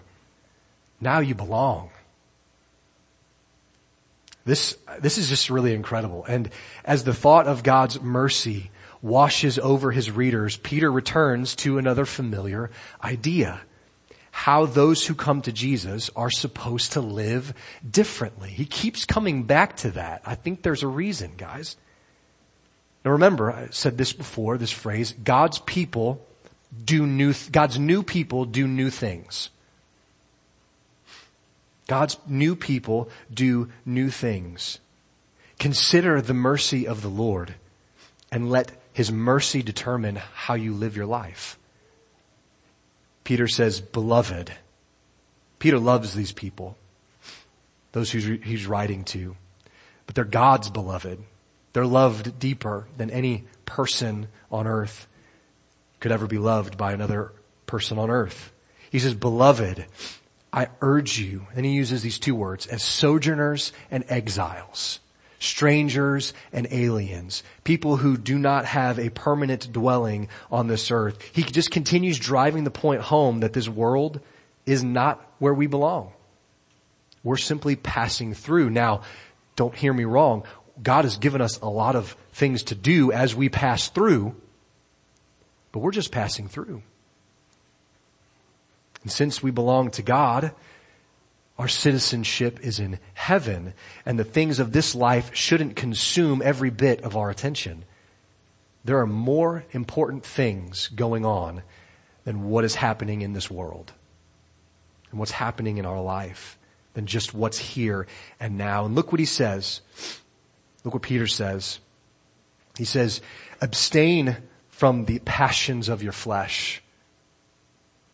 Now 1.00 1.20
you 1.20 1.36
belong. 1.36 1.90
This, 4.46 4.78
this 5.00 5.18
is 5.18 5.30
just 5.30 5.50
really 5.50 5.74
incredible. 5.74 6.24
And 6.26 6.50
as 6.86 7.04
the 7.04 7.14
thought 7.14 7.48
of 7.48 7.64
God's 7.64 8.02
mercy 8.02 8.72
washes 9.02 9.60
over 9.60 9.92
his 9.92 10.10
readers, 10.10 10.58
Peter 10.58 10.92
returns 10.92 11.56
to 11.58 11.78
another 11.78 12.06
familiar 12.06 12.72
idea. 13.04 13.62
How 14.32 14.66
those 14.66 15.06
who 15.06 15.16
come 15.16 15.42
to 15.42 15.52
Jesus 15.52 16.10
are 16.16 16.30
supposed 16.30 16.94
to 16.94 17.02
live 17.02 17.54
differently. 17.90 18.50
He 18.50 18.66
keeps 18.66 19.04
coming 19.04 19.44
back 19.44 19.78
to 19.78 19.92
that. 19.92 20.22
I 20.26 20.36
think 20.36 20.62
there's 20.62 20.84
a 20.84 20.88
reason, 20.88 21.34
guys. 21.38 21.76
Now 23.04 23.12
remember, 23.12 23.52
I 23.52 23.68
said 23.72 23.98
this 23.98 24.14
before, 24.14 24.58
this 24.58 24.72
phrase, 24.72 25.14
God's 25.24 25.60
people 25.60 26.27
do 26.84 27.06
new, 27.06 27.34
God's 27.52 27.80
new 27.80 28.04
people 28.04 28.46
do 28.46 28.68
new 28.68 28.90
things. 28.90 29.50
God's 31.88 32.18
new 32.28 32.56
people 32.56 33.10
do 33.34 33.70
new 33.86 34.10
things. 34.10 34.80
Consider 35.60 36.22
the 36.22 36.34
mercy 36.34 36.88
of 36.88 37.02
the 37.02 37.08
Lord 37.08 37.56
and 38.32 38.50
let 38.50 38.72
his 38.94 39.12
mercy 39.12 39.62
determine 39.62 40.18
how 40.18 40.56
you 40.56 40.74
live 40.74 40.98
your 40.98 41.06
life. 41.06 41.58
Peter 43.24 43.48
says, 43.48 43.80
beloved. 43.80 44.52
Peter 45.60 45.80
loves 45.80 46.14
these 46.14 46.32
people, 46.32 46.78
those 47.92 48.12
who 48.12 48.20
he's 48.20 48.68
writing 48.68 49.04
to, 49.06 49.36
but 50.06 50.16
they're 50.16 50.24
God's 50.24 50.70
beloved. 50.70 51.20
They're 51.74 51.86
loved 51.86 52.40
deeper 52.40 52.88
than 52.98 53.10
any 53.10 53.46
person 53.66 54.28
on 54.52 54.68
earth 54.68 55.08
could 56.00 56.12
ever 56.12 56.28
be 56.28 56.38
loved 56.38 56.78
by 56.78 56.94
another 56.94 57.34
person 57.66 57.98
on 57.98 58.10
earth. 58.10 58.52
He 58.90 59.00
says, 59.00 59.14
beloved, 59.14 59.86
I 60.54 60.70
urge 60.82 61.20
you, 61.20 61.48
and 61.56 61.66
he 61.66 61.74
uses 61.74 62.02
these 62.02 62.20
two 62.20 62.36
words, 62.36 62.68
as 62.68 62.82
sojourners 62.82 63.74
and 63.92 64.06
exiles, 64.08 65.00
strangers 65.40 66.34
and 66.54 66.68
aliens, 66.72 67.44
people 67.64 67.98
who 67.98 68.18
do 68.18 68.40
not 68.40 68.66
have 68.66 68.98
a 68.98 69.10
permanent 69.10 69.72
dwelling 69.72 70.30
on 70.50 70.68
this 70.68 70.90
earth. 70.90 71.22
He 71.34 71.44
just 71.44 71.70
continues 71.70 72.18
driving 72.18 72.64
the 72.64 72.72
point 72.72 73.02
home 73.02 73.42
that 73.42 73.54
this 73.54 73.68
world 73.68 74.22
is 74.66 74.84
not 74.84 75.22
where 75.40 75.54
we 75.54 75.68
belong. 75.68 76.12
We're 77.24 77.38
simply 77.38 77.76
passing 77.76 78.34
through. 78.34 78.70
Now, 78.70 79.02
don't 79.56 79.76
hear 79.76 79.94
me 79.94 80.06
wrong. 80.06 80.44
God 80.82 81.04
has 81.04 81.18
given 81.18 81.42
us 81.42 81.60
a 81.60 81.70
lot 81.70 81.96
of 81.96 82.16
things 82.32 82.64
to 82.64 82.76
do 82.76 83.12
as 83.12 83.36
we 83.36 83.50
pass 83.50 83.90
through, 83.90 84.36
but 85.72 85.80
we're 85.80 85.92
just 85.92 86.12
passing 86.12 86.48
through. 86.48 86.82
And 89.04 89.12
since 89.12 89.42
we 89.42 89.52
belong 89.52 89.92
to 89.92 90.02
God, 90.02 90.52
our 91.58 91.68
citizenship 91.68 92.60
is 92.62 92.80
in 92.80 93.00
heaven 93.14 93.74
and 94.06 94.20
the 94.20 94.24
things 94.24 94.60
of 94.60 94.72
this 94.72 94.94
life 94.94 95.34
shouldn't 95.34 95.76
consume 95.76 96.42
every 96.44 96.70
bit 96.70 97.02
of 97.02 97.16
our 97.16 97.30
attention. 97.30 97.84
There 98.86 99.00
are 99.00 99.08
more 99.08 99.66
important 99.72 100.24
things 100.24 100.88
going 100.88 101.26
on 101.26 101.64
than 102.26 102.44
what 102.44 102.64
is 102.64 102.76
happening 102.76 103.22
in 103.22 103.34
this 103.34 103.50
world 103.50 103.92
and 105.10 105.20
what's 105.20 105.32
happening 105.32 105.78
in 105.78 105.86
our 105.86 106.02
life 106.02 106.58
than 106.94 107.06
just 107.06 107.34
what's 107.34 107.58
here 107.58 108.08
and 108.40 108.58
now. 108.58 108.86
And 108.86 108.96
look 108.96 109.12
what 109.12 109.20
he 109.20 109.26
says. 109.26 109.82
Look 110.84 110.94
what 110.94 111.04
Peter 111.04 111.28
says. 111.28 111.80
He 112.78 112.86
says, 112.86 113.22
abstain 113.62 114.38
from 114.78 115.06
the 115.06 115.18
passions 115.20 115.90
of 115.90 116.04
your 116.04 116.12
flesh 116.12 116.84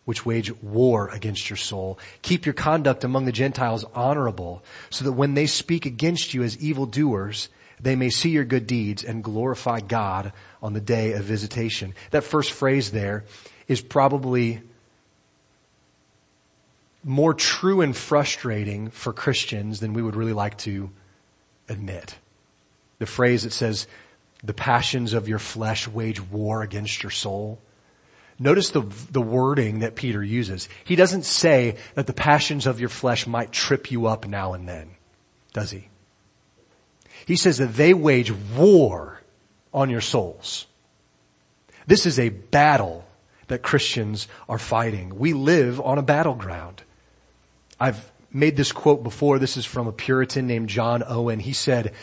which 0.06 0.26
wage 0.26 0.52
war 0.62 1.10
against 1.10 1.50
your 1.50 1.58
soul. 1.58 2.00
Keep 2.22 2.46
your 2.46 2.54
conduct 2.54 3.04
among 3.04 3.26
the 3.26 3.32
Gentiles 3.32 3.86
honorable, 3.94 4.64
so 4.90 5.06
that 5.06 5.14
when 5.14 5.34
they 5.34 5.46
speak 5.46 5.86
against 5.86 6.34
you 6.34 6.44
as 6.44 6.58
evildoers, 6.58 7.50
they 7.82 7.96
may 7.96 8.10
see 8.10 8.30
your 8.30 8.44
good 8.46 8.68
deeds 8.68 9.04
and 9.04 9.24
glorify 9.24 9.80
God 9.80 10.32
on 10.62 10.74
the 10.74 10.82
day 10.82 11.14
of 11.14 11.24
visitation. 11.24 11.94
That 12.12 12.24
first 12.24 12.52
phrase 12.52 12.92
there 12.92 13.26
is 13.68 13.82
probably 13.82 14.62
more 17.04 17.34
true 17.34 17.82
and 17.82 17.96
frustrating 17.96 18.90
for 18.90 19.12
Christians 19.12 19.80
than 19.82 19.94
we 19.94 20.02
would 20.02 20.16
really 20.16 20.34
like 20.34 20.58
to 20.60 20.90
admit. 21.68 22.16
The 23.00 23.06
phrase 23.06 23.44
that 23.44 23.52
says, 23.52 23.88
the 24.44 24.54
passions 24.54 25.14
of 25.14 25.28
your 25.28 25.40
flesh 25.40 25.88
wage 25.88 26.22
war 26.22 26.62
against 26.62 27.02
your 27.02 27.12
soul. 27.12 27.62
Notice 28.40 28.72
the, 28.72 28.82
the 29.12 29.22
wording 29.22 29.80
that 29.80 29.96
Peter 29.96 30.24
uses. 30.24 30.68
He 30.84 30.96
doesn't 30.96 31.24
say 31.24 31.78
that 31.96 32.08
the 32.08 32.14
passions 32.14 32.68
of 32.68 32.80
your 32.80 32.90
flesh 32.90 33.26
might 33.26 33.52
trip 33.52 33.92
you 33.92 34.08
up 34.08 34.28
now 34.28 34.54
and 34.54 34.68
then, 34.68 34.92
does 35.54 35.72
he? 35.72 35.88
He 37.26 37.36
says 37.36 37.60
that 37.60 37.76
they 37.76 37.94
wage 37.94 38.32
war 38.56 39.22
on 39.74 39.90
your 39.90 40.02
souls. 40.02 40.66
This 41.88 42.06
is 42.06 42.20
a 42.20 42.30
battle 42.30 43.06
that 43.48 43.62
Christians 43.62 44.28
are 44.50 44.58
fighting. 44.58 45.18
We 45.18 45.34
live 45.34 45.80
on 45.80 45.98
a 45.98 46.04
battleground. 46.04 46.84
I've 47.80 48.12
made 48.32 48.58
this 48.58 48.72
quote 48.72 49.04
before. 49.04 49.40
This 49.40 49.58
is 49.58 49.66
from 49.66 49.88
a 49.88 49.92
Puritan 49.92 50.48
named 50.48 50.70
John 50.70 51.04
Owen. 51.06 51.40
He 51.40 51.54
said, 51.54 51.94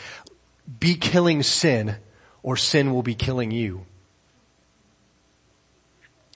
be 0.79 0.95
killing 0.95 1.43
sin 1.43 1.97
or 2.43 2.57
sin 2.57 2.93
will 2.93 3.03
be 3.03 3.15
killing 3.15 3.51
you. 3.51 3.85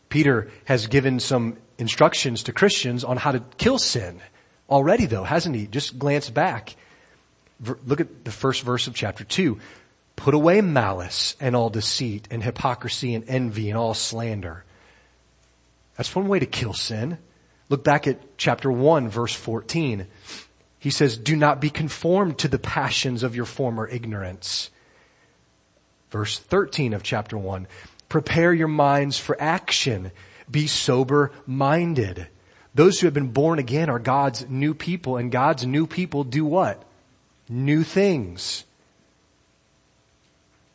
Peter 0.09 0.49
has 0.65 0.87
given 0.87 1.19
some 1.19 1.57
instructions 1.77 2.43
to 2.43 2.53
Christians 2.53 3.03
on 3.03 3.17
how 3.17 3.31
to 3.31 3.41
kill 3.57 3.77
sin 3.77 4.21
already 4.69 5.05
though, 5.05 5.23
hasn't 5.23 5.55
he? 5.55 5.67
Just 5.67 5.99
glance 5.99 6.29
back. 6.29 6.75
Look 7.85 8.01
at 8.01 8.25
the 8.25 8.31
first 8.31 8.63
verse 8.63 8.87
of 8.87 8.95
chapter 8.95 9.23
two. 9.23 9.59
Put 10.15 10.33
away 10.33 10.61
malice 10.61 11.35
and 11.39 11.55
all 11.55 11.69
deceit 11.69 12.27
and 12.31 12.41
hypocrisy 12.41 13.15
and 13.15 13.25
envy 13.27 13.69
and 13.69 13.77
all 13.77 13.93
slander. 13.93 14.63
That's 15.97 16.15
one 16.15 16.27
way 16.27 16.39
to 16.39 16.45
kill 16.45 16.73
sin. 16.73 17.17
Look 17.69 17.83
back 17.83 18.07
at 18.07 18.37
chapter 18.37 18.71
1 18.71 19.09
verse 19.09 19.33
14. 19.33 20.07
He 20.79 20.89
says, 20.91 21.17
do 21.17 21.35
not 21.35 21.59
be 21.59 21.69
conformed 21.69 22.37
to 22.39 22.47
the 22.47 22.59
passions 22.59 23.23
of 23.23 23.35
your 23.35 23.45
former 23.45 23.87
ignorance. 23.87 24.69
Verse 26.15 26.39
13 26.39 26.93
of 26.93 27.03
chapter 27.03 27.37
1. 27.37 27.67
Prepare 28.07 28.53
your 28.53 28.69
minds 28.69 29.19
for 29.19 29.35
action. 29.37 30.13
Be 30.49 30.65
sober 30.65 31.33
minded. 31.45 32.27
Those 32.73 33.01
who 33.01 33.07
have 33.07 33.13
been 33.13 33.33
born 33.33 33.59
again 33.59 33.89
are 33.89 33.99
God's 33.99 34.47
new 34.47 34.73
people 34.73 35.17
and 35.17 35.29
God's 35.29 35.67
new 35.67 35.85
people 35.85 36.23
do 36.23 36.45
what? 36.45 36.81
New 37.49 37.83
things. 37.83 38.63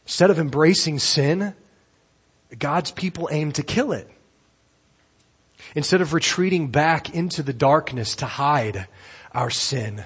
Instead 0.05 0.29
of 0.29 0.39
embracing 0.39 0.99
sin, 0.99 1.55
God's 2.59 2.91
people 2.91 3.31
aim 3.33 3.53
to 3.53 3.63
kill 3.63 3.93
it. 3.93 4.11
Instead 5.75 6.03
of 6.03 6.13
retreating 6.13 6.69
back 6.69 7.15
into 7.15 7.43
the 7.43 7.55
darkness 7.55 8.15
to 8.17 8.27
hide 8.27 8.89
our 9.33 9.49
sin, 9.49 10.05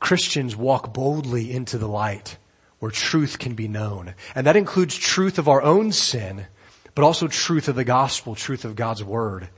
Christians 0.00 0.56
walk 0.56 0.92
boldly 0.92 1.52
into 1.52 1.78
the 1.78 1.86
light 1.86 2.38
where 2.82 2.90
truth 2.90 3.38
can 3.38 3.54
be 3.54 3.68
known. 3.68 4.12
And 4.34 4.48
that 4.48 4.56
includes 4.56 4.96
truth 4.96 5.38
of 5.38 5.46
our 5.46 5.62
own 5.62 5.92
sin, 5.92 6.48
but 6.96 7.04
also 7.04 7.28
truth 7.28 7.68
of 7.68 7.76
the 7.76 7.84
gospel, 7.84 8.34
truth 8.34 8.64
of 8.64 8.74
God's 8.74 9.04
word. 9.04 9.48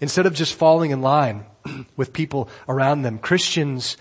Instead 0.00 0.26
of 0.26 0.34
just 0.34 0.54
falling 0.54 0.90
in 0.90 1.00
line 1.00 1.44
with 1.96 2.12
people 2.12 2.48
around 2.68 3.02
them, 3.02 3.20
Christians, 3.20 3.96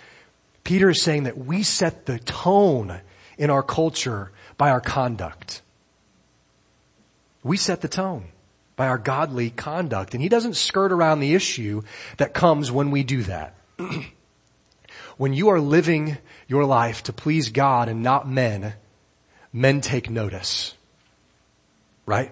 Peter 0.64 0.90
is 0.90 1.00
saying 1.00 1.26
that 1.26 1.38
we 1.38 1.62
set 1.62 2.08
the 2.08 2.18
tone 2.18 3.02
in 3.38 3.52
our 3.52 3.62
culture 3.62 4.32
by 4.58 4.72
our 4.72 4.82
conduct. 4.82 5.62
We 7.44 7.56
set 7.56 7.82
the 7.82 7.88
tone 7.88 8.30
by 8.76 8.88
our 8.88 8.98
godly 8.98 9.52
conduct. 9.52 10.16
And 10.16 10.24
he 10.24 10.30
doesn't 10.30 10.56
skirt 10.56 10.92
around 10.92 11.20
the 11.20 11.36
issue 11.36 11.84
that 12.18 12.34
comes 12.34 12.72
when 12.72 12.90
we 12.90 13.04
do 13.04 13.22
that. 13.26 13.54
when 15.20 15.34
you 15.34 15.50
are 15.50 15.60
living 15.60 16.18
your 16.48 16.64
life 16.64 17.04
to 17.04 17.12
please 17.12 17.50
God 17.50 17.90
and 17.90 18.02
not 18.02 18.26
men, 18.26 18.74
men 19.52 19.82
take 19.82 20.10
notice. 20.10 20.74
Right? 22.06 22.32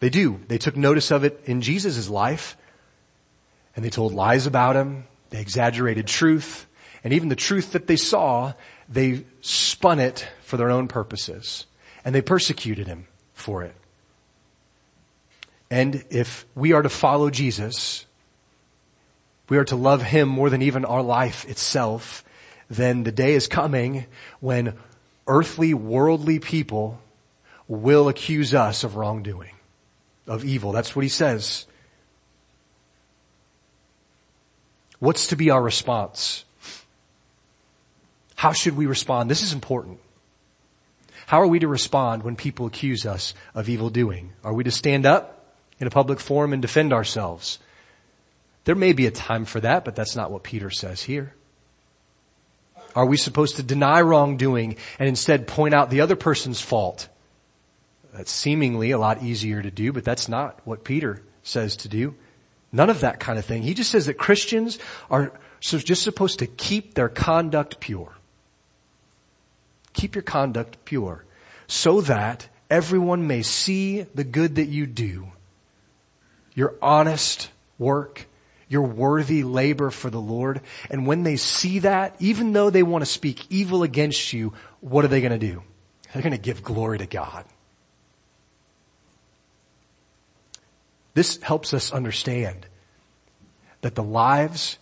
They 0.00 0.08
do. 0.08 0.40
They 0.48 0.56
took 0.56 0.74
notice 0.74 1.10
of 1.10 1.22
it 1.22 1.42
in 1.44 1.60
Jesus' 1.60 2.08
life 2.08 2.56
and 3.76 3.84
they 3.84 3.90
told 3.90 4.14
lies 4.14 4.46
about 4.46 4.74
him. 4.74 5.04
They 5.28 5.40
exaggerated 5.42 6.06
truth 6.06 6.66
and 7.04 7.12
even 7.12 7.28
the 7.28 7.36
truth 7.36 7.72
that 7.72 7.86
they 7.86 7.96
saw, 7.96 8.54
they 8.88 9.26
spun 9.42 10.00
it 10.00 10.26
for 10.44 10.56
their 10.56 10.70
own 10.70 10.88
purposes 10.88 11.66
and 12.06 12.14
they 12.14 12.22
persecuted 12.22 12.86
him 12.86 13.06
for 13.34 13.64
it. 13.64 13.74
And 15.70 16.06
if 16.08 16.46
we 16.54 16.72
are 16.72 16.80
to 16.80 16.88
follow 16.88 17.28
Jesus, 17.28 18.06
we 19.48 19.56
are 19.56 19.64
to 19.64 19.76
love 19.76 20.02
him 20.02 20.28
more 20.28 20.50
than 20.50 20.62
even 20.62 20.84
our 20.84 21.02
life 21.02 21.48
itself, 21.48 22.24
then 22.68 23.02
the 23.02 23.12
day 23.12 23.34
is 23.34 23.46
coming 23.46 24.06
when 24.40 24.74
earthly, 25.26 25.74
worldly 25.74 26.38
people 26.38 27.00
will 27.66 28.08
accuse 28.08 28.54
us 28.54 28.84
of 28.84 28.96
wrongdoing, 28.96 29.54
of 30.26 30.44
evil. 30.44 30.72
That's 30.72 30.94
what 30.96 31.02
he 31.02 31.08
says. 31.08 31.66
What's 34.98 35.28
to 35.28 35.36
be 35.36 35.50
our 35.50 35.62
response? 35.62 36.44
How 38.34 38.52
should 38.52 38.76
we 38.76 38.86
respond? 38.86 39.30
This 39.30 39.42
is 39.42 39.52
important. 39.52 40.00
How 41.26 41.42
are 41.42 41.46
we 41.46 41.58
to 41.58 41.68
respond 41.68 42.22
when 42.22 42.36
people 42.36 42.66
accuse 42.66 43.04
us 43.04 43.34
of 43.54 43.68
evil 43.68 43.90
doing? 43.90 44.32
Are 44.42 44.52
we 44.52 44.64
to 44.64 44.70
stand 44.70 45.06
up 45.06 45.54
in 45.78 45.86
a 45.86 45.90
public 45.90 46.20
forum 46.20 46.52
and 46.52 46.62
defend 46.62 46.92
ourselves? 46.92 47.58
There 48.64 48.74
may 48.74 48.92
be 48.92 49.06
a 49.06 49.10
time 49.10 49.44
for 49.44 49.60
that, 49.60 49.84
but 49.84 49.96
that's 49.96 50.14
not 50.14 50.30
what 50.30 50.42
Peter 50.42 50.70
says 50.70 51.02
here. 51.02 51.34
Are 52.94 53.06
we 53.06 53.16
supposed 53.16 53.56
to 53.56 53.62
deny 53.62 54.00
wrongdoing 54.00 54.76
and 54.98 55.08
instead 55.08 55.46
point 55.46 55.74
out 55.74 55.90
the 55.90 56.00
other 56.00 56.16
person's 56.16 56.60
fault? 56.60 57.08
That's 58.12 58.32
seemingly 58.32 58.90
a 58.90 58.98
lot 58.98 59.22
easier 59.22 59.62
to 59.62 59.70
do, 59.70 59.92
but 59.92 60.04
that's 60.04 60.28
not 60.28 60.60
what 60.64 60.84
Peter 60.84 61.22
says 61.42 61.76
to 61.76 61.88
do. 61.88 62.14
None 62.72 62.90
of 62.90 63.00
that 63.00 63.20
kind 63.20 63.38
of 63.38 63.44
thing. 63.44 63.62
He 63.62 63.74
just 63.74 63.90
says 63.90 64.06
that 64.06 64.14
Christians 64.14 64.78
are 65.10 65.32
just 65.60 66.02
supposed 66.02 66.40
to 66.40 66.46
keep 66.46 66.94
their 66.94 67.08
conduct 67.08 67.80
pure. 67.80 68.12
Keep 69.92 70.14
your 70.14 70.22
conduct 70.22 70.84
pure 70.84 71.24
so 71.66 72.00
that 72.02 72.48
everyone 72.70 73.26
may 73.26 73.42
see 73.42 74.02
the 74.14 74.24
good 74.24 74.56
that 74.56 74.66
you 74.66 74.86
do, 74.86 75.28
your 76.54 76.74
honest 76.82 77.50
work, 77.78 78.26
your 78.68 78.82
worthy 78.82 79.42
labor 79.42 79.90
for 79.90 80.10
the 80.10 80.20
Lord. 80.20 80.60
And 80.90 81.06
when 81.06 81.22
they 81.22 81.36
see 81.36 81.80
that, 81.80 82.16
even 82.18 82.52
though 82.52 82.70
they 82.70 82.82
want 82.82 83.02
to 83.02 83.10
speak 83.10 83.46
evil 83.50 83.82
against 83.82 84.32
you, 84.32 84.52
what 84.80 85.04
are 85.04 85.08
they 85.08 85.20
going 85.20 85.38
to 85.38 85.38
do? 85.38 85.62
They're 86.12 86.22
going 86.22 86.32
to 86.32 86.38
give 86.38 86.62
glory 86.62 86.98
to 86.98 87.06
God. 87.06 87.44
This 91.14 91.40
helps 91.42 91.74
us 91.74 91.92
understand 91.92 92.66
that 93.80 93.94
the 93.94 94.02
lives 94.02 94.78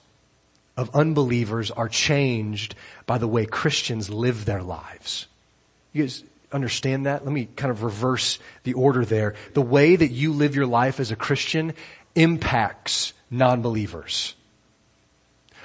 of 0.76 0.94
unbelievers 0.94 1.70
are 1.70 1.88
changed 1.88 2.74
by 3.06 3.18
the 3.18 3.28
way 3.28 3.46
Christians 3.46 4.10
live 4.10 4.44
their 4.44 4.62
lives. 4.62 5.26
You 5.92 6.02
guys 6.02 6.22
understand 6.52 7.06
that? 7.06 7.24
Let 7.24 7.32
me 7.32 7.48
kind 7.56 7.70
of 7.70 7.82
reverse 7.82 8.38
the 8.64 8.74
order 8.74 9.04
there. 9.04 9.34
The 9.54 9.62
way 9.62 9.96
that 9.96 10.10
you 10.10 10.32
live 10.32 10.54
your 10.54 10.66
life 10.66 11.00
as 11.00 11.10
a 11.10 11.16
Christian 11.16 11.72
impacts 12.14 13.14
non-believers. 13.30 14.34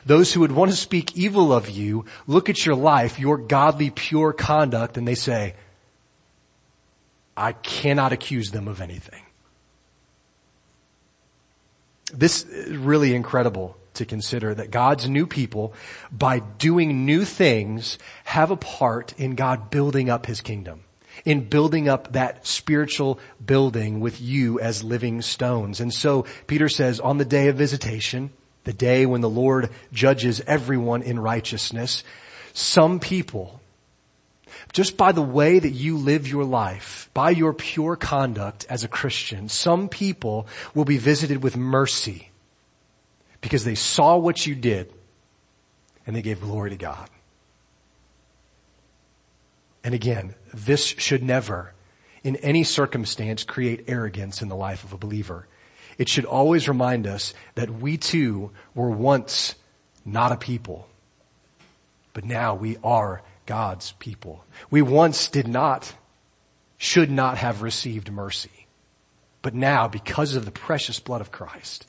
Those 0.05 0.33
who 0.33 0.39
would 0.39 0.51
want 0.51 0.71
to 0.71 0.77
speak 0.77 1.15
evil 1.15 1.53
of 1.53 1.69
you 1.69 2.05
look 2.25 2.49
at 2.49 2.65
your 2.65 2.75
life, 2.75 3.19
your 3.19 3.37
godly 3.37 3.91
pure 3.91 4.33
conduct, 4.33 4.97
and 4.97 5.07
they 5.07 5.15
say, 5.15 5.55
I 7.37 7.53
cannot 7.53 8.11
accuse 8.11 8.51
them 8.51 8.67
of 8.67 8.81
anything. 8.81 9.23
This 12.13 12.43
is 12.43 12.75
really 12.75 13.15
incredible 13.15 13.77
to 13.93 14.05
consider 14.05 14.53
that 14.53 14.71
God's 14.71 15.07
new 15.07 15.27
people, 15.27 15.73
by 16.11 16.39
doing 16.39 17.05
new 17.05 17.23
things, 17.25 17.97
have 18.25 18.51
a 18.51 18.57
part 18.57 19.13
in 19.17 19.35
God 19.35 19.69
building 19.69 20.09
up 20.09 20.25
His 20.25 20.41
kingdom. 20.41 20.83
In 21.23 21.47
building 21.49 21.87
up 21.87 22.13
that 22.13 22.47
spiritual 22.47 23.19
building 23.45 23.99
with 23.99 24.19
you 24.19 24.59
as 24.59 24.83
living 24.83 25.21
stones. 25.21 25.79
And 25.79 25.93
so 25.93 26.25
Peter 26.47 26.67
says 26.67 26.99
on 26.99 27.17
the 27.17 27.25
day 27.25 27.47
of 27.47 27.55
visitation, 27.57 28.31
the 28.63 28.73
day 28.73 29.05
when 29.05 29.21
the 29.21 29.29
Lord 29.29 29.69
judges 29.91 30.41
everyone 30.47 31.01
in 31.01 31.19
righteousness, 31.19 32.03
some 32.53 32.99
people, 32.99 33.59
just 34.73 34.97
by 34.97 35.11
the 35.11 35.21
way 35.21 35.59
that 35.59 35.69
you 35.69 35.97
live 35.97 36.27
your 36.27 36.43
life, 36.43 37.09
by 37.13 37.31
your 37.31 37.53
pure 37.53 37.95
conduct 37.95 38.65
as 38.69 38.83
a 38.83 38.87
Christian, 38.87 39.49
some 39.49 39.89
people 39.89 40.47
will 40.73 40.85
be 40.85 40.97
visited 40.97 41.43
with 41.43 41.57
mercy 41.57 42.29
because 43.41 43.63
they 43.63 43.75
saw 43.75 44.17
what 44.17 44.45
you 44.45 44.55
did 44.55 44.93
and 46.05 46.15
they 46.15 46.21
gave 46.21 46.41
glory 46.41 46.69
to 46.69 46.77
God. 46.77 47.09
And 49.83 49.93
again, 49.93 50.35
this 50.53 50.85
should 50.85 51.23
never, 51.23 51.73
in 52.23 52.35
any 52.37 52.63
circumstance, 52.63 53.43
create 53.43 53.85
arrogance 53.87 54.41
in 54.41 54.47
the 54.47 54.55
life 54.55 54.83
of 54.83 54.93
a 54.93 54.97
believer. 54.97 55.47
It 55.97 56.07
should 56.07 56.25
always 56.25 56.67
remind 56.67 57.07
us 57.07 57.33
that 57.55 57.69
we 57.69 57.97
too 57.97 58.51
were 58.73 58.89
once 58.89 59.55
not 60.05 60.31
a 60.31 60.37
people, 60.37 60.87
but 62.13 62.25
now 62.25 62.55
we 62.55 62.77
are 62.83 63.21
God's 63.45 63.93
people. 63.93 64.45
We 64.69 64.81
once 64.81 65.27
did 65.27 65.47
not, 65.47 65.93
should 66.77 67.11
not 67.11 67.37
have 67.37 67.61
received 67.61 68.11
mercy. 68.11 68.67
But 69.41 69.55
now, 69.55 69.87
because 69.87 70.35
of 70.35 70.45
the 70.45 70.51
precious 70.51 70.99
blood 70.99 71.21
of 71.21 71.31
Christ, 71.31 71.87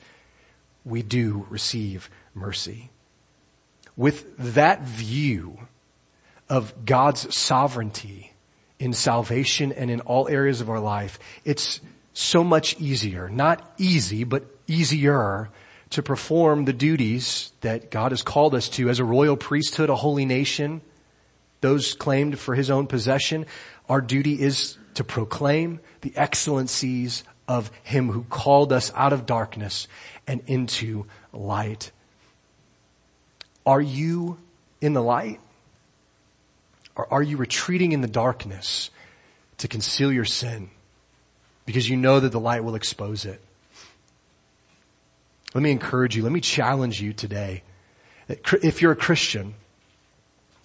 we 0.83 1.03
do 1.03 1.45
receive 1.49 2.09
mercy. 2.33 2.89
With 3.95 4.35
that 4.37 4.81
view 4.81 5.59
of 6.49 6.85
God's 6.85 7.33
sovereignty 7.35 8.33
in 8.79 8.93
salvation 8.93 9.71
and 9.71 9.89
in 9.89 10.01
all 10.01 10.27
areas 10.27 10.61
of 10.61 10.69
our 10.69 10.79
life, 10.79 11.19
it's 11.45 11.79
so 12.13 12.43
much 12.43 12.79
easier, 12.79 13.29
not 13.29 13.73
easy, 13.77 14.23
but 14.23 14.45
easier 14.67 15.49
to 15.91 16.03
perform 16.03 16.65
the 16.65 16.73
duties 16.73 17.51
that 17.61 17.91
God 17.91 18.11
has 18.11 18.23
called 18.23 18.55
us 18.55 18.69
to 18.69 18.89
as 18.89 18.99
a 18.99 19.05
royal 19.05 19.37
priesthood, 19.37 19.89
a 19.89 19.95
holy 19.95 20.25
nation, 20.25 20.81
those 21.61 21.93
claimed 21.93 22.39
for 22.39 22.55
his 22.55 22.69
own 22.69 22.87
possession. 22.87 23.45
Our 23.87 24.01
duty 24.01 24.41
is 24.41 24.77
to 24.95 25.03
proclaim 25.03 25.79
the 26.01 26.13
excellencies 26.15 27.23
of 27.47 27.71
him 27.83 28.09
who 28.09 28.23
called 28.23 28.73
us 28.73 28.91
out 28.95 29.13
of 29.13 29.25
darkness 29.25 29.87
and 30.27 30.41
into 30.47 31.05
light. 31.31 31.91
Are 33.65 33.81
you 33.81 34.37
in 34.81 34.93
the 34.93 35.01
light? 35.01 35.39
Or 36.95 37.11
are 37.11 37.23
you 37.23 37.37
retreating 37.37 37.91
in 37.91 38.01
the 38.01 38.07
darkness 38.07 38.89
to 39.57 39.67
conceal 39.67 40.11
your 40.11 40.25
sin? 40.25 40.69
Because 41.65 41.89
you 41.89 41.97
know 41.97 42.19
that 42.19 42.31
the 42.31 42.39
light 42.39 42.63
will 42.63 42.75
expose 42.75 43.25
it. 43.25 43.41
Let 45.53 45.61
me 45.61 45.71
encourage 45.71 46.15
you. 46.15 46.23
Let 46.23 46.31
me 46.31 46.41
challenge 46.41 47.01
you 47.01 47.13
today. 47.13 47.63
If 48.27 48.81
you're 48.81 48.91
a 48.91 48.97
Christian 48.97 49.55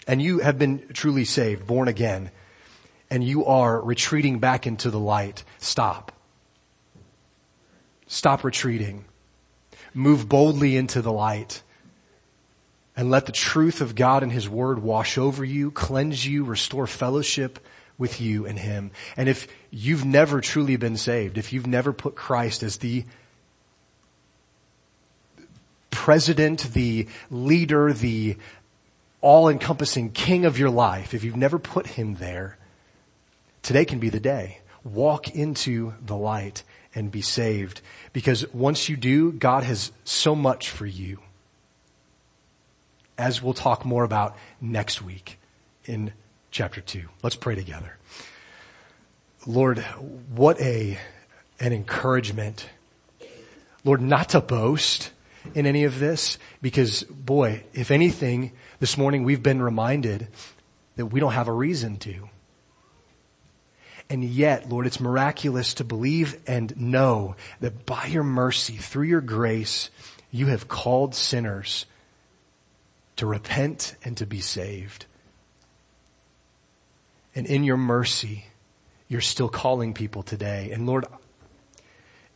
and 0.06 0.20
you 0.22 0.38
have 0.38 0.58
been 0.58 0.88
truly 0.92 1.24
saved, 1.24 1.66
born 1.66 1.88
again, 1.88 2.30
and 3.10 3.22
you 3.22 3.44
are 3.46 3.80
retreating 3.80 4.38
back 4.38 4.66
into 4.66 4.90
the 4.90 4.98
light, 4.98 5.44
stop. 5.58 6.12
Stop 8.06 8.44
retreating. 8.44 9.04
Move 9.94 10.28
boldly 10.28 10.76
into 10.76 11.02
the 11.02 11.12
light 11.12 11.62
and 12.98 13.12
let 13.12 13.26
the 13.26 13.32
truth 13.32 13.80
of 13.80 13.94
God 13.94 14.24
and 14.24 14.32
His 14.32 14.48
Word 14.48 14.82
wash 14.82 15.18
over 15.18 15.44
you, 15.44 15.70
cleanse 15.70 16.26
you, 16.26 16.42
restore 16.42 16.88
fellowship 16.88 17.60
with 17.96 18.20
you 18.20 18.44
and 18.44 18.58
Him. 18.58 18.90
And 19.16 19.28
if 19.28 19.46
you've 19.70 20.04
never 20.04 20.40
truly 20.40 20.74
been 20.74 20.96
saved, 20.96 21.38
if 21.38 21.52
you've 21.52 21.68
never 21.68 21.92
put 21.92 22.16
Christ 22.16 22.64
as 22.64 22.78
the 22.78 23.04
president, 25.90 26.72
the 26.72 27.06
leader, 27.30 27.92
the 27.92 28.36
all-encompassing 29.20 30.10
king 30.10 30.44
of 30.44 30.58
your 30.58 30.70
life, 30.70 31.14
if 31.14 31.22
you've 31.22 31.36
never 31.36 31.60
put 31.60 31.86
Him 31.86 32.16
there, 32.16 32.58
today 33.62 33.84
can 33.84 34.00
be 34.00 34.08
the 34.08 34.18
day. 34.18 34.58
Walk 34.82 35.30
into 35.30 35.94
the 36.04 36.16
light 36.16 36.64
and 36.96 37.12
be 37.12 37.22
saved. 37.22 37.80
Because 38.12 38.52
once 38.52 38.88
you 38.88 38.96
do, 38.96 39.30
God 39.30 39.62
has 39.62 39.92
so 40.02 40.34
much 40.34 40.70
for 40.70 40.84
you. 40.84 41.20
As 43.18 43.42
we'll 43.42 43.52
talk 43.52 43.84
more 43.84 44.04
about 44.04 44.36
next 44.60 45.02
week 45.02 45.40
in 45.84 46.12
chapter 46.52 46.80
two. 46.80 47.08
Let's 47.20 47.34
pray 47.34 47.56
together. 47.56 47.96
Lord, 49.44 49.80
what 50.34 50.60
a, 50.60 50.98
an 51.58 51.72
encouragement. 51.72 52.70
Lord, 53.84 54.00
not 54.00 54.30
to 54.30 54.40
boast 54.40 55.10
in 55.52 55.66
any 55.66 55.82
of 55.82 55.98
this 55.98 56.38
because 56.62 57.02
boy, 57.02 57.64
if 57.72 57.90
anything, 57.90 58.52
this 58.78 58.96
morning 58.96 59.24
we've 59.24 59.42
been 59.42 59.60
reminded 59.60 60.28
that 60.94 61.06
we 61.06 61.18
don't 61.18 61.32
have 61.32 61.48
a 61.48 61.52
reason 61.52 61.96
to. 61.96 62.28
And 64.08 64.24
yet, 64.24 64.68
Lord, 64.68 64.86
it's 64.86 65.00
miraculous 65.00 65.74
to 65.74 65.84
believe 65.84 66.40
and 66.46 66.74
know 66.80 67.34
that 67.60 67.84
by 67.84 68.06
your 68.06 68.22
mercy, 68.22 68.76
through 68.76 69.04
your 69.06 69.20
grace, 69.20 69.90
you 70.30 70.46
have 70.46 70.68
called 70.68 71.14
sinners 71.14 71.84
to 73.18 73.26
repent 73.26 73.96
and 74.04 74.16
to 74.16 74.26
be 74.26 74.40
saved. 74.40 75.06
And 77.34 77.46
in 77.46 77.64
your 77.64 77.76
mercy, 77.76 78.46
you're 79.08 79.20
still 79.20 79.48
calling 79.48 79.92
people 79.92 80.22
today. 80.22 80.70
And 80.72 80.86
Lord, 80.86 81.04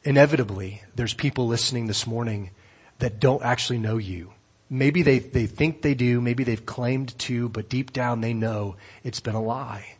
inevitably, 0.02 0.82
there's 0.94 1.14
people 1.14 1.46
listening 1.46 1.86
this 1.86 2.06
morning 2.06 2.50
that 2.98 3.20
don't 3.20 3.42
actually 3.44 3.78
know 3.78 3.96
you. 3.96 4.32
Maybe 4.68 5.02
they, 5.02 5.20
they 5.20 5.46
think 5.46 5.82
they 5.82 5.94
do, 5.94 6.20
maybe 6.20 6.44
they've 6.44 6.66
claimed 6.66 7.16
to, 7.20 7.48
but 7.48 7.68
deep 7.68 7.92
down 7.92 8.20
they 8.20 8.34
know 8.34 8.76
it's 9.04 9.20
been 9.20 9.34
a 9.34 9.42
lie. 9.42 9.96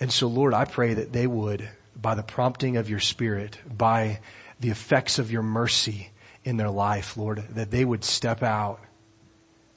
And 0.00 0.10
so 0.10 0.28
Lord, 0.28 0.54
I 0.54 0.64
pray 0.64 0.94
that 0.94 1.12
they 1.12 1.26
would, 1.26 1.68
by 1.94 2.14
the 2.14 2.22
prompting 2.22 2.78
of 2.78 2.88
your 2.88 3.00
spirit, 3.00 3.58
by 3.68 4.20
the 4.60 4.70
effects 4.70 5.18
of 5.18 5.30
your 5.30 5.42
mercy 5.42 6.11
in 6.44 6.56
their 6.56 6.70
life, 6.70 7.16
Lord, 7.16 7.44
that 7.50 7.70
they 7.70 7.84
would 7.84 8.04
step 8.04 8.42
out, 8.42 8.80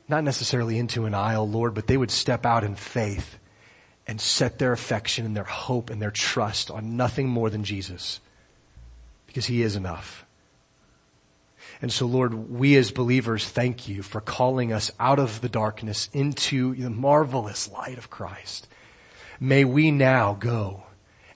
not 0.08 0.24
necessarily 0.24 0.78
into 0.78 1.06
an 1.06 1.14
aisle, 1.14 1.48
Lord, 1.48 1.74
but 1.74 1.88
they 1.88 1.98
would 1.98 2.12
step 2.12 2.46
out 2.46 2.64
in 2.64 2.76
faith 2.76 3.38
and 4.08 4.22
set 4.22 4.60
their 4.60 4.72
affection 4.72 5.26
and 5.26 5.36
their 5.36 5.44
hope 5.44 5.90
and 5.90 6.02
their 6.02 6.12
trust 6.12 6.70
on 6.70 6.96
nothing 6.96 7.28
more 7.28 7.50
than 7.50 7.64
Jesus. 7.64 8.20
Because 9.26 9.46
He 9.46 9.62
is 9.62 9.76
enough. 9.76 10.26
And 11.82 11.92
so 11.92 12.06
Lord, 12.06 12.52
we 12.52 12.76
as 12.78 12.92
believers 12.92 13.48
thank 13.48 13.88
you 13.88 14.02
for 14.02 14.22
calling 14.22 14.72
us 14.72 14.92
out 15.00 15.20
of 15.20 15.42
the 15.42 15.50
darkness 15.50 16.10
into 16.14 16.76
the 16.76 16.90
marvelous 16.90 17.70
light 17.70 17.98
of 17.98 18.10
Christ. 18.10 18.68
May 19.40 19.66
we 19.66 19.92
now 19.92 20.34
go 20.34 20.84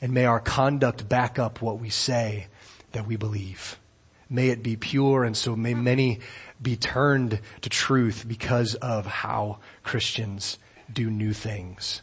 and 0.02 0.14
may 0.14 0.26
our 0.26 0.40
conduct 0.40 1.10
back 1.10 1.38
up 1.38 1.62
what 1.62 1.80
we 1.80 1.90
say 1.90 2.48
that 2.92 3.06
we 3.06 3.18
believe. 3.18 3.79
May 4.30 4.50
it 4.50 4.62
be 4.62 4.76
pure 4.76 5.24
and 5.24 5.36
so 5.36 5.56
may 5.56 5.74
many 5.74 6.20
be 6.62 6.76
turned 6.76 7.40
to 7.62 7.70
truth 7.70 8.26
because 8.28 8.76
of 8.76 9.06
how 9.06 9.60
Christians 9.84 10.60
do 10.92 11.10
new 11.10 11.34
things. 11.34 12.02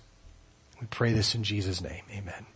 We 0.81 0.87
pray 0.89 1.13
this 1.13 1.35
in 1.35 1.45
Jesus' 1.45 1.81
name. 1.81 2.03
Amen. 2.11 2.47